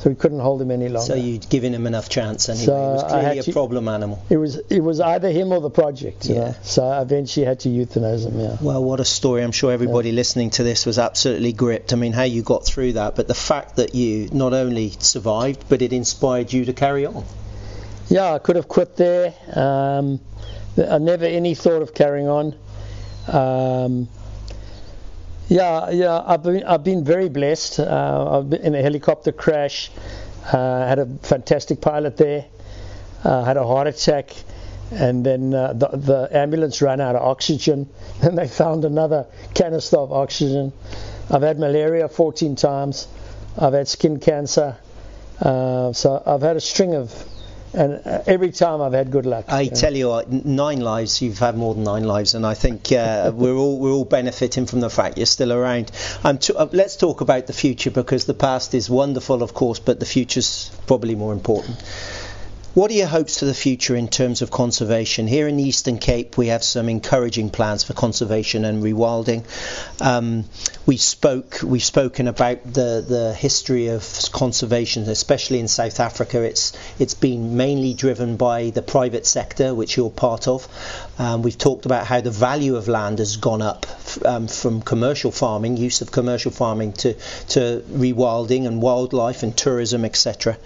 So 0.00 0.10
we 0.10 0.16
couldn't 0.16 0.40
hold 0.40 0.60
him 0.60 0.70
any 0.70 0.88
longer. 0.88 1.06
So 1.06 1.14
you'd 1.14 1.48
given 1.48 1.72
him 1.72 1.86
enough 1.86 2.10
chance, 2.10 2.48
and 2.50 2.58
so 2.58 2.74
he 2.74 2.78
was 2.78 3.04
clearly 3.04 3.38
a 3.38 3.52
problem 3.52 3.88
animal. 3.88 4.22
It 4.28 4.36
was 4.36 4.56
it 4.56 4.80
was 4.80 5.00
either 5.00 5.30
him 5.30 5.50
or 5.52 5.60
the 5.62 5.70
project. 5.70 6.26
yeah. 6.26 6.34
Know? 6.34 6.54
So 6.62 6.84
I 6.84 7.00
eventually 7.00 7.46
had 7.46 7.60
to 7.60 7.68
euthanize 7.70 8.26
him. 8.26 8.38
Yeah. 8.38 8.56
Well, 8.60 8.84
what 8.84 9.00
a 9.00 9.04
story! 9.04 9.42
I'm 9.42 9.52
sure 9.52 9.72
everybody 9.72 10.10
yeah. 10.10 10.16
listening 10.16 10.50
to 10.50 10.64
this 10.64 10.84
was 10.84 10.98
absolutely 10.98 11.54
gripped. 11.54 11.94
I 11.94 11.96
mean, 11.96 12.12
how 12.12 12.24
you 12.24 12.42
got 12.42 12.66
through 12.66 12.94
that, 12.94 13.16
but 13.16 13.28
the 13.28 13.34
fact 13.34 13.76
that 13.76 13.94
you 13.94 14.28
not 14.32 14.52
only 14.52 14.90
survived, 14.98 15.64
but 15.70 15.80
it 15.80 15.92
inspired 15.92 16.52
you 16.52 16.66
to 16.66 16.72
carry 16.74 17.06
on. 17.06 17.24
Yeah, 18.08 18.34
I 18.34 18.40
could 18.40 18.56
have 18.56 18.68
quit 18.68 18.96
there. 18.96 19.32
Um, 19.54 20.20
I 20.76 20.98
never 20.98 21.24
any 21.24 21.54
thought 21.54 21.80
of 21.80 21.94
carrying 21.94 22.28
on. 22.28 22.54
Um, 23.28 24.08
yeah, 25.52 25.90
yeah, 25.90 26.22
I've 26.26 26.42
been 26.42 26.64
I've 26.64 26.82
been 26.82 27.04
very 27.04 27.28
blessed. 27.28 27.80
Uh, 27.80 28.38
I've 28.38 28.48
been 28.48 28.62
in 28.62 28.74
a 28.74 28.80
helicopter 28.80 29.32
crash. 29.32 29.90
Uh, 30.50 30.86
had 30.88 30.98
a 30.98 31.06
fantastic 31.22 31.82
pilot 31.82 32.16
there. 32.16 32.46
Uh, 33.22 33.44
had 33.44 33.58
a 33.58 33.66
heart 33.66 33.86
attack, 33.86 34.34
and 34.90 35.24
then 35.26 35.52
uh, 35.52 35.74
the, 35.74 35.88
the 35.88 36.28
ambulance 36.36 36.80
ran 36.80 37.02
out 37.02 37.16
of 37.16 37.22
oxygen. 37.22 37.86
and 38.22 38.38
they 38.38 38.48
found 38.48 38.86
another 38.86 39.26
canister 39.52 39.98
of 39.98 40.10
oxygen. 40.10 40.72
I've 41.30 41.42
had 41.42 41.58
malaria 41.58 42.08
14 42.08 42.56
times. 42.56 43.06
I've 43.58 43.74
had 43.74 43.88
skin 43.88 44.20
cancer. 44.20 44.78
Uh, 45.38 45.92
so 45.92 46.22
I've 46.24 46.42
had 46.42 46.56
a 46.56 46.60
string 46.60 46.94
of 46.94 47.12
and 47.74 48.02
uh, 48.04 48.22
every 48.26 48.50
time 48.50 48.80
I've 48.80 48.92
had 48.92 49.10
good 49.10 49.26
luck. 49.26 49.46
I 49.48 49.66
tell 49.66 49.94
you 49.94 50.08
what, 50.08 50.30
nine 50.30 50.80
lives. 50.80 51.22
You've 51.22 51.38
had 51.38 51.56
more 51.56 51.74
than 51.74 51.84
nine 51.84 52.04
lives, 52.04 52.34
and 52.34 52.46
I 52.46 52.54
think 52.54 52.92
uh, 52.92 53.32
we're 53.34 53.54
all 53.54 53.78
we're 53.78 53.92
all 53.92 54.04
benefiting 54.04 54.66
from 54.66 54.80
the 54.80 54.90
fact 54.90 55.16
you're 55.16 55.26
still 55.26 55.52
around. 55.52 55.90
Um, 56.24 56.38
to, 56.38 56.56
uh, 56.56 56.68
let's 56.72 56.96
talk 56.96 57.20
about 57.20 57.46
the 57.46 57.52
future 57.52 57.90
because 57.90 58.24
the 58.24 58.34
past 58.34 58.74
is 58.74 58.90
wonderful, 58.90 59.42
of 59.42 59.54
course, 59.54 59.78
but 59.78 60.00
the 60.00 60.06
future's 60.06 60.70
probably 60.86 61.14
more 61.14 61.32
important. 61.32 61.82
What 62.74 62.90
are 62.90 62.94
your 62.94 63.06
hopes 63.06 63.38
for 63.38 63.44
the 63.44 63.52
future 63.52 63.94
in 63.94 64.08
terms 64.08 64.40
of 64.40 64.50
conservation? 64.50 65.26
Here 65.26 65.46
in 65.46 65.58
the 65.58 65.62
Eastern 65.62 65.98
Cape, 65.98 66.38
we 66.38 66.46
have 66.46 66.64
some 66.64 66.88
encouraging 66.88 67.50
plans 67.50 67.84
for 67.84 67.92
conservation 67.92 68.64
and 68.64 68.82
rewilding. 68.82 69.44
Um, 70.00 70.44
we 70.86 70.96
spoke, 70.96 71.60
we've 71.62 71.84
spoken 71.84 72.28
about 72.28 72.64
the, 72.64 73.04
the 73.06 73.34
history 73.34 73.88
of 73.88 74.02
conservation, 74.32 75.02
especially 75.02 75.60
in 75.60 75.68
South 75.68 76.00
Africa. 76.00 76.40
It's 76.42 76.72
it's 76.98 77.12
been 77.12 77.58
mainly 77.58 77.92
driven 77.92 78.38
by 78.38 78.70
the 78.70 78.80
private 78.80 79.26
sector, 79.26 79.74
which 79.74 79.98
you're 79.98 80.08
part 80.08 80.48
of. 80.48 80.66
Um, 81.18 81.42
we've 81.42 81.58
talked 81.58 81.84
about 81.84 82.06
how 82.06 82.22
the 82.22 82.30
value 82.30 82.76
of 82.76 82.88
land 82.88 83.18
has 83.18 83.36
gone 83.36 83.60
up 83.60 83.84
um, 84.24 84.48
from 84.48 84.80
commercial 84.80 85.30
farming, 85.30 85.76
use 85.76 86.00
of 86.00 86.10
commercial 86.10 86.50
farming, 86.50 86.94
to 86.94 87.12
to 87.50 87.84
rewilding 87.90 88.66
and 88.66 88.80
wildlife 88.80 89.42
and 89.42 89.54
tourism, 89.54 90.06
etc 90.06 90.56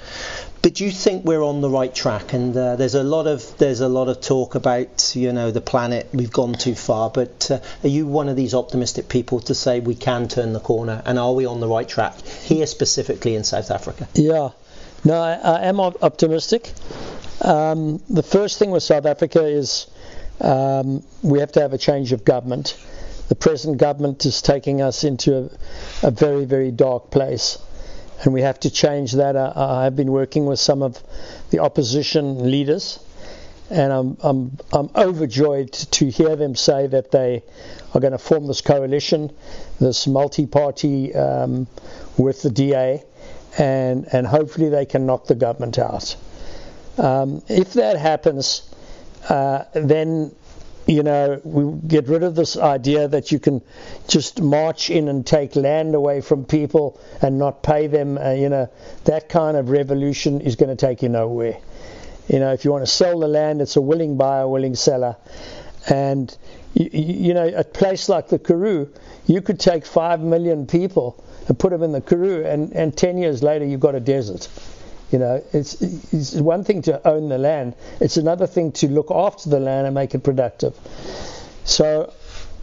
but 0.66 0.80
you 0.80 0.90
think 0.90 1.24
we're 1.24 1.44
on 1.44 1.60
the 1.60 1.70
right 1.70 1.94
track? 1.94 2.32
And 2.32 2.56
uh, 2.56 2.74
there's 2.74 2.96
a 2.96 3.04
lot 3.04 3.28
of 3.28 3.56
there's 3.58 3.78
a 3.78 3.86
lot 3.86 4.08
of 4.08 4.20
talk 4.20 4.56
about 4.56 5.14
you 5.14 5.32
know 5.32 5.52
the 5.52 5.60
planet 5.60 6.08
we've 6.12 6.32
gone 6.32 6.54
too 6.54 6.74
far. 6.74 7.08
But 7.08 7.48
uh, 7.52 7.60
are 7.84 7.88
you 7.88 8.04
one 8.04 8.28
of 8.28 8.34
these 8.34 8.52
optimistic 8.52 9.08
people 9.08 9.38
to 9.42 9.54
say 9.54 9.78
we 9.78 9.94
can 9.94 10.26
turn 10.26 10.54
the 10.54 10.58
corner? 10.58 11.02
And 11.04 11.20
are 11.20 11.32
we 11.32 11.46
on 11.46 11.60
the 11.60 11.68
right 11.68 11.88
track 11.88 12.20
here 12.20 12.66
specifically 12.66 13.36
in 13.36 13.44
South 13.44 13.70
Africa? 13.70 14.08
Yeah, 14.14 14.48
no, 15.04 15.14
I, 15.14 15.34
I 15.34 15.66
am 15.66 15.78
optimistic. 15.78 16.72
Um, 17.42 18.02
the 18.10 18.24
first 18.24 18.58
thing 18.58 18.72
with 18.72 18.82
South 18.82 19.06
Africa 19.06 19.44
is 19.44 19.86
um, 20.40 21.04
we 21.22 21.38
have 21.38 21.52
to 21.52 21.60
have 21.60 21.74
a 21.74 21.78
change 21.78 22.10
of 22.10 22.24
government. 22.24 22.76
The 23.28 23.36
present 23.36 23.78
government 23.78 24.26
is 24.26 24.42
taking 24.42 24.82
us 24.82 25.04
into 25.04 25.48
a, 26.02 26.08
a 26.08 26.10
very 26.10 26.44
very 26.44 26.72
dark 26.72 27.12
place 27.12 27.58
and 28.22 28.32
we 28.32 28.42
have 28.42 28.60
to 28.60 28.70
change 28.70 29.12
that. 29.12 29.36
I, 29.36 29.86
I've 29.86 29.96
been 29.96 30.12
working 30.12 30.46
with 30.46 30.58
some 30.58 30.82
of 30.82 31.02
the 31.50 31.58
opposition 31.60 32.50
leaders, 32.50 33.00
and 33.70 33.92
I'm, 33.92 34.16
I'm, 34.22 34.58
I'm 34.72 34.90
overjoyed 34.94 35.72
to 35.72 36.08
hear 36.10 36.36
them 36.36 36.54
say 36.54 36.86
that 36.86 37.10
they 37.10 37.42
are 37.94 38.00
going 38.00 38.12
to 38.12 38.18
form 38.18 38.46
this 38.46 38.60
coalition, 38.60 39.30
this 39.80 40.06
multi 40.06 40.46
party 40.46 41.14
um, 41.14 41.66
with 42.16 42.42
the 42.42 42.50
DA, 42.50 43.02
and, 43.58 44.06
and 44.12 44.26
hopefully 44.26 44.68
they 44.68 44.86
can 44.86 45.06
knock 45.06 45.26
the 45.26 45.34
government 45.34 45.78
out. 45.78 46.16
Um, 46.98 47.42
if 47.48 47.74
that 47.74 47.96
happens, 47.96 48.62
uh, 49.28 49.64
then 49.74 50.34
you 50.86 51.02
know, 51.02 51.40
we 51.42 51.80
get 51.88 52.06
rid 52.08 52.22
of 52.22 52.36
this 52.36 52.56
idea 52.56 53.08
that 53.08 53.32
you 53.32 53.40
can 53.40 53.60
just 54.06 54.40
march 54.40 54.88
in 54.88 55.08
and 55.08 55.26
take 55.26 55.56
land 55.56 55.94
away 55.96 56.20
from 56.20 56.44
people 56.44 57.00
and 57.20 57.38
not 57.38 57.62
pay 57.62 57.88
them. 57.88 58.16
Uh, 58.16 58.30
you 58.30 58.48
know, 58.48 58.70
that 59.04 59.28
kind 59.28 59.56
of 59.56 59.70
revolution 59.70 60.40
is 60.40 60.54
going 60.54 60.74
to 60.74 60.76
take 60.76 61.02
you 61.02 61.08
nowhere. 61.08 61.58
You 62.28 62.38
know, 62.38 62.52
if 62.52 62.64
you 62.64 62.70
want 62.70 62.86
to 62.86 62.90
sell 62.90 63.18
the 63.18 63.28
land, 63.28 63.60
it's 63.60 63.76
a 63.76 63.80
willing 63.80 64.16
buyer, 64.16 64.48
willing 64.48 64.76
seller. 64.76 65.16
And, 65.88 66.36
you, 66.74 66.88
you 66.92 67.34
know, 67.34 67.48
a 67.48 67.64
place 67.64 68.08
like 68.08 68.28
the 68.28 68.38
Karoo, 68.38 68.88
you 69.26 69.40
could 69.40 69.58
take 69.58 69.86
five 69.86 70.20
million 70.20 70.66
people 70.66 71.24
and 71.48 71.58
put 71.58 71.70
them 71.70 71.82
in 71.82 71.92
the 71.92 72.00
Karoo, 72.00 72.44
and, 72.44 72.72
and 72.72 72.96
10 72.96 73.18
years 73.18 73.42
later, 73.42 73.64
you've 73.64 73.80
got 73.80 73.94
a 73.94 74.00
desert. 74.00 74.48
You 75.10 75.20
know, 75.20 75.44
it's, 75.52 75.80
it's 76.12 76.34
one 76.34 76.64
thing 76.64 76.82
to 76.82 77.06
own 77.06 77.28
the 77.28 77.38
land, 77.38 77.74
it's 78.00 78.16
another 78.16 78.46
thing 78.46 78.72
to 78.72 78.88
look 78.88 79.10
after 79.10 79.48
the 79.48 79.60
land 79.60 79.86
and 79.86 79.94
make 79.94 80.14
it 80.14 80.24
productive. 80.24 80.76
So, 81.64 82.12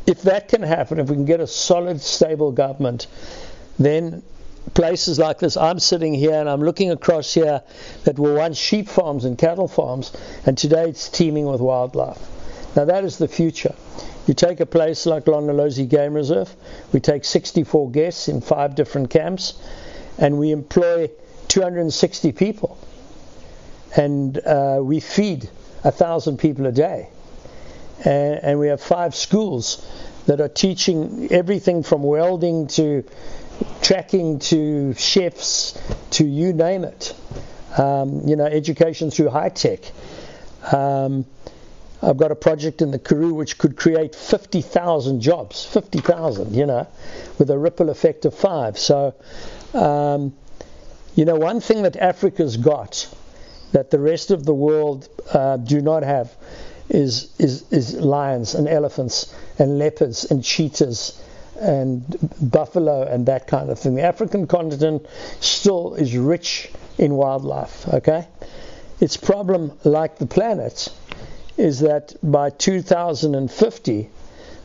if 0.05 0.23
that 0.23 0.49
can 0.49 0.61
happen, 0.61 0.99
if 0.99 1.09
we 1.09 1.15
can 1.15 1.25
get 1.25 1.39
a 1.39 1.47
solid, 1.47 2.01
stable 2.01 2.51
government, 2.51 3.07
then 3.79 4.21
places 4.73 5.19
like 5.19 5.39
this, 5.39 5.55
I'm 5.55 5.79
sitting 5.79 6.13
here 6.13 6.33
and 6.33 6.49
I'm 6.49 6.61
looking 6.61 6.91
across 6.91 7.33
here 7.33 7.61
that 8.03 8.19
were 8.19 8.35
once 8.35 8.57
sheep 8.57 8.89
farms 8.89 9.23
and 9.23 9.37
cattle 9.37 9.67
farms, 9.67 10.11
and 10.45 10.57
today 10.57 10.89
it's 10.89 11.07
teeming 11.09 11.45
with 11.45 11.61
wildlife. 11.61 12.19
Now, 12.75 12.85
that 12.85 13.05
is 13.05 13.17
the 13.17 13.27
future. 13.27 13.75
You 14.27 14.33
take 14.33 14.59
a 14.59 14.65
place 14.65 15.05
like 15.05 15.25
Londolozi 15.25 15.87
Game 15.87 16.13
Reserve, 16.13 16.53
we 16.91 16.99
take 16.99 17.23
64 17.23 17.91
guests 17.91 18.27
in 18.27 18.41
five 18.41 18.75
different 18.75 19.09
camps, 19.09 19.53
and 20.17 20.37
we 20.39 20.51
employ 20.51 21.09
260 21.53 22.31
people. 22.31 22.79
And 23.95 24.39
uh, 24.39 24.79
we 24.81 24.99
feed 24.99 25.47
a 25.83 25.91
thousand 25.91 26.37
people 26.37 26.65
a 26.65 26.71
day. 26.71 27.09
And, 28.03 28.39
and, 28.41 28.59
we 28.59 28.69
have 28.69 28.81
five 28.81 29.13
schools 29.13 29.87
that 30.25 30.41
are 30.41 30.49
teaching 30.49 31.27
everything 31.31 31.83
from 31.83 32.01
welding 32.01 32.65
to 32.69 33.03
tracking 33.83 34.39
to 34.39 34.95
chefs 34.95 35.79
to 36.09 36.25
you 36.25 36.53
name 36.53 36.85
it. 36.85 37.15
Um, 37.77 38.27
you 38.27 38.35
know, 38.35 38.45
education 38.45 39.11
through 39.11 39.29
high 39.29 39.49
tech. 39.49 39.79
Um, 40.71 41.23
I've 42.01 42.17
got 42.17 42.31
a 42.31 42.35
project 42.35 42.81
in 42.81 42.89
the 42.89 42.99
Karoo 42.99 43.35
which 43.35 43.59
could 43.59 43.77
create 43.77 44.15
50,000 44.15 45.21
jobs, 45.21 45.63
50,000, 45.65 46.55
you 46.55 46.65
know, 46.65 46.87
with 47.37 47.51
a 47.51 47.57
ripple 47.59 47.91
effect 47.91 48.25
of 48.25 48.33
five. 48.33 48.79
So 48.79 49.13
um, 49.75 50.33
you 51.15 51.25
know, 51.25 51.35
one 51.35 51.59
thing 51.59 51.83
that 51.83 51.95
Africa's 51.95 52.57
got 52.57 53.07
that 53.71 53.91
the 53.91 53.99
rest 53.99 54.31
of 54.31 54.45
the 54.45 54.53
world 54.53 55.09
uh, 55.33 55.57
do 55.57 55.81
not 55.81 56.03
have 56.03 56.35
is, 56.89 57.33
is, 57.39 57.71
is 57.71 57.93
lions 57.95 58.55
and 58.55 58.67
elephants 58.67 59.33
and 59.57 59.79
leopards 59.79 60.25
and 60.25 60.43
cheetahs 60.43 61.19
and 61.59 62.03
buffalo 62.41 63.03
and 63.03 63.25
that 63.27 63.47
kind 63.47 63.69
of 63.69 63.79
thing. 63.79 63.95
The 63.95 64.03
African 64.03 64.47
continent 64.47 65.05
still 65.39 65.95
is 65.95 66.15
rich 66.15 66.71
in 66.97 67.13
wildlife, 67.13 67.87
okay? 67.89 68.27
Its 68.99 69.17
problem, 69.17 69.71
like 69.83 70.17
the 70.17 70.25
planet, 70.25 70.89
is 71.57 71.79
that 71.81 72.15
by 72.23 72.49
2050, 72.49 74.09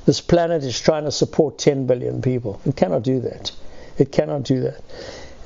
this 0.06 0.20
planet 0.20 0.64
is 0.64 0.80
trying 0.80 1.04
to 1.04 1.12
support 1.12 1.58
10 1.58 1.86
billion 1.86 2.22
people. 2.22 2.60
It 2.64 2.76
cannot 2.76 3.02
do 3.02 3.20
that. 3.20 3.52
It 3.98 4.12
cannot 4.12 4.44
do 4.44 4.60
that. 4.60 4.80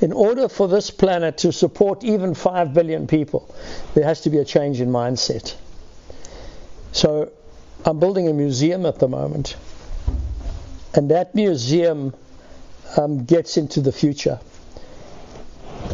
In 0.02 0.12
order 0.12 0.48
for 0.48 0.66
this 0.66 0.90
planet 0.90 1.38
to 1.38 1.52
support 1.52 2.02
even 2.02 2.34
5 2.34 2.74
billion 2.74 3.06
people, 3.06 3.54
there 3.94 4.04
has 4.04 4.20
to 4.22 4.30
be 4.30 4.38
a 4.38 4.44
change 4.44 4.80
in 4.80 4.88
mindset. 4.88 5.54
So 6.90 7.30
I'm 7.84 8.00
building 8.00 8.26
a 8.26 8.32
museum 8.32 8.84
at 8.84 8.98
the 8.98 9.06
moment, 9.06 9.54
and 10.94 11.08
that 11.12 11.36
museum 11.36 12.14
um, 12.96 13.24
gets 13.24 13.56
into 13.56 13.80
the 13.80 13.92
future. 13.92 14.40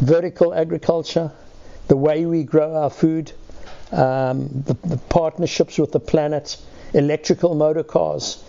Vertical 0.01 0.55
agriculture, 0.55 1.31
the 1.89 1.97
way 1.97 2.25
we 2.25 2.45
grow 2.45 2.77
our 2.77 2.91
food, 2.91 3.33
um, 3.93 4.49
the, 4.65 4.75
the, 4.85 4.97
partnerships 5.11 5.79
with 5.79 5.93
the 5.93 6.01
planet, 6.01 6.57
electrical 6.95 7.55
motor 7.55 7.83
cars, 7.83 8.43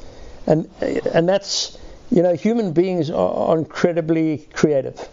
and 0.48 0.70
and 1.14 1.28
that's 1.28 1.78
you 2.12 2.22
know 2.22 2.34
human 2.34 2.72
beings 2.72 3.10
are, 3.10 3.58
incredibly 3.58 4.48
creative. 4.54 5.10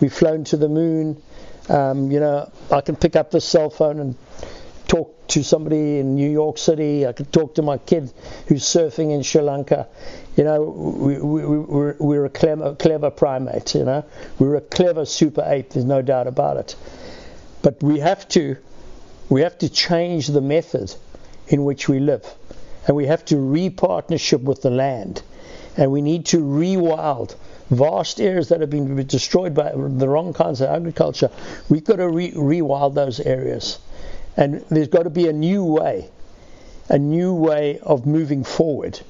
We've 0.00 0.12
flown 0.12 0.44
to 0.44 0.56
the 0.56 0.68
moon. 0.68 1.22
Um, 1.68 2.10
you 2.10 2.20
know, 2.20 2.50
I 2.70 2.80
can 2.80 2.96
pick 2.96 3.16
up 3.16 3.30
the 3.30 3.40
cell 3.40 3.70
phone 3.70 4.00
and 4.00 4.16
talk 4.88 5.28
to 5.28 5.44
somebody 5.44 5.98
in 5.98 6.16
New 6.16 6.30
York 6.30 6.58
City. 6.58 7.06
I 7.06 7.12
could 7.12 7.32
talk 7.32 7.54
to 7.54 7.62
my 7.62 7.78
kid 7.78 8.12
who's 8.48 8.64
surfing 8.64 9.14
in 9.14 9.22
Sri 9.22 9.40
Lanka. 9.40 9.86
You 10.36 10.44
know, 10.44 10.62
we, 10.62 11.20
we, 11.20 11.58
we're, 11.58 11.96
we're 11.98 12.24
a 12.24 12.30
clever, 12.30 12.74
clever 12.74 13.10
primate. 13.10 13.74
You 13.74 13.84
know, 13.84 14.04
we're 14.38 14.56
a 14.56 14.60
clever 14.60 15.04
super 15.04 15.44
ape. 15.46 15.70
There's 15.70 15.84
no 15.84 16.02
doubt 16.02 16.26
about 16.26 16.56
it. 16.56 16.76
But 17.62 17.82
we 17.82 18.00
have 18.00 18.26
to 18.30 18.56
we 19.28 19.42
have 19.42 19.56
to 19.58 19.68
change 19.68 20.26
the 20.26 20.40
method 20.40 20.92
in 21.46 21.64
which 21.64 21.88
we 21.88 22.00
live. 22.00 22.26
And 22.86 22.96
we 22.96 23.06
have 23.06 23.24
to 23.26 23.36
re-partnership 23.36 24.40
with 24.40 24.62
the 24.62 24.70
land. 24.70 25.22
And 25.80 25.90
we 25.90 26.02
need 26.02 26.26
to 26.26 26.36
rewild 26.36 27.34
vast 27.70 28.20
areas 28.20 28.50
that 28.50 28.60
have 28.60 28.68
been 28.68 29.06
destroyed 29.06 29.54
by 29.54 29.72
the 29.72 30.06
wrong 30.06 30.34
kinds 30.34 30.60
of 30.60 30.68
agriculture. 30.68 31.30
We've 31.70 31.82
got 31.82 31.96
to 31.96 32.08
re- 32.08 32.32
rewild 32.32 32.94
those 32.94 33.18
areas. 33.18 33.78
And 34.36 34.60
there's 34.68 34.88
got 34.88 35.04
to 35.04 35.10
be 35.10 35.26
a 35.26 35.32
new 35.32 35.64
way, 35.64 36.10
a 36.90 36.98
new 36.98 37.32
way 37.32 37.78
of 37.82 38.04
moving 38.04 38.44
forward. 38.44 39.00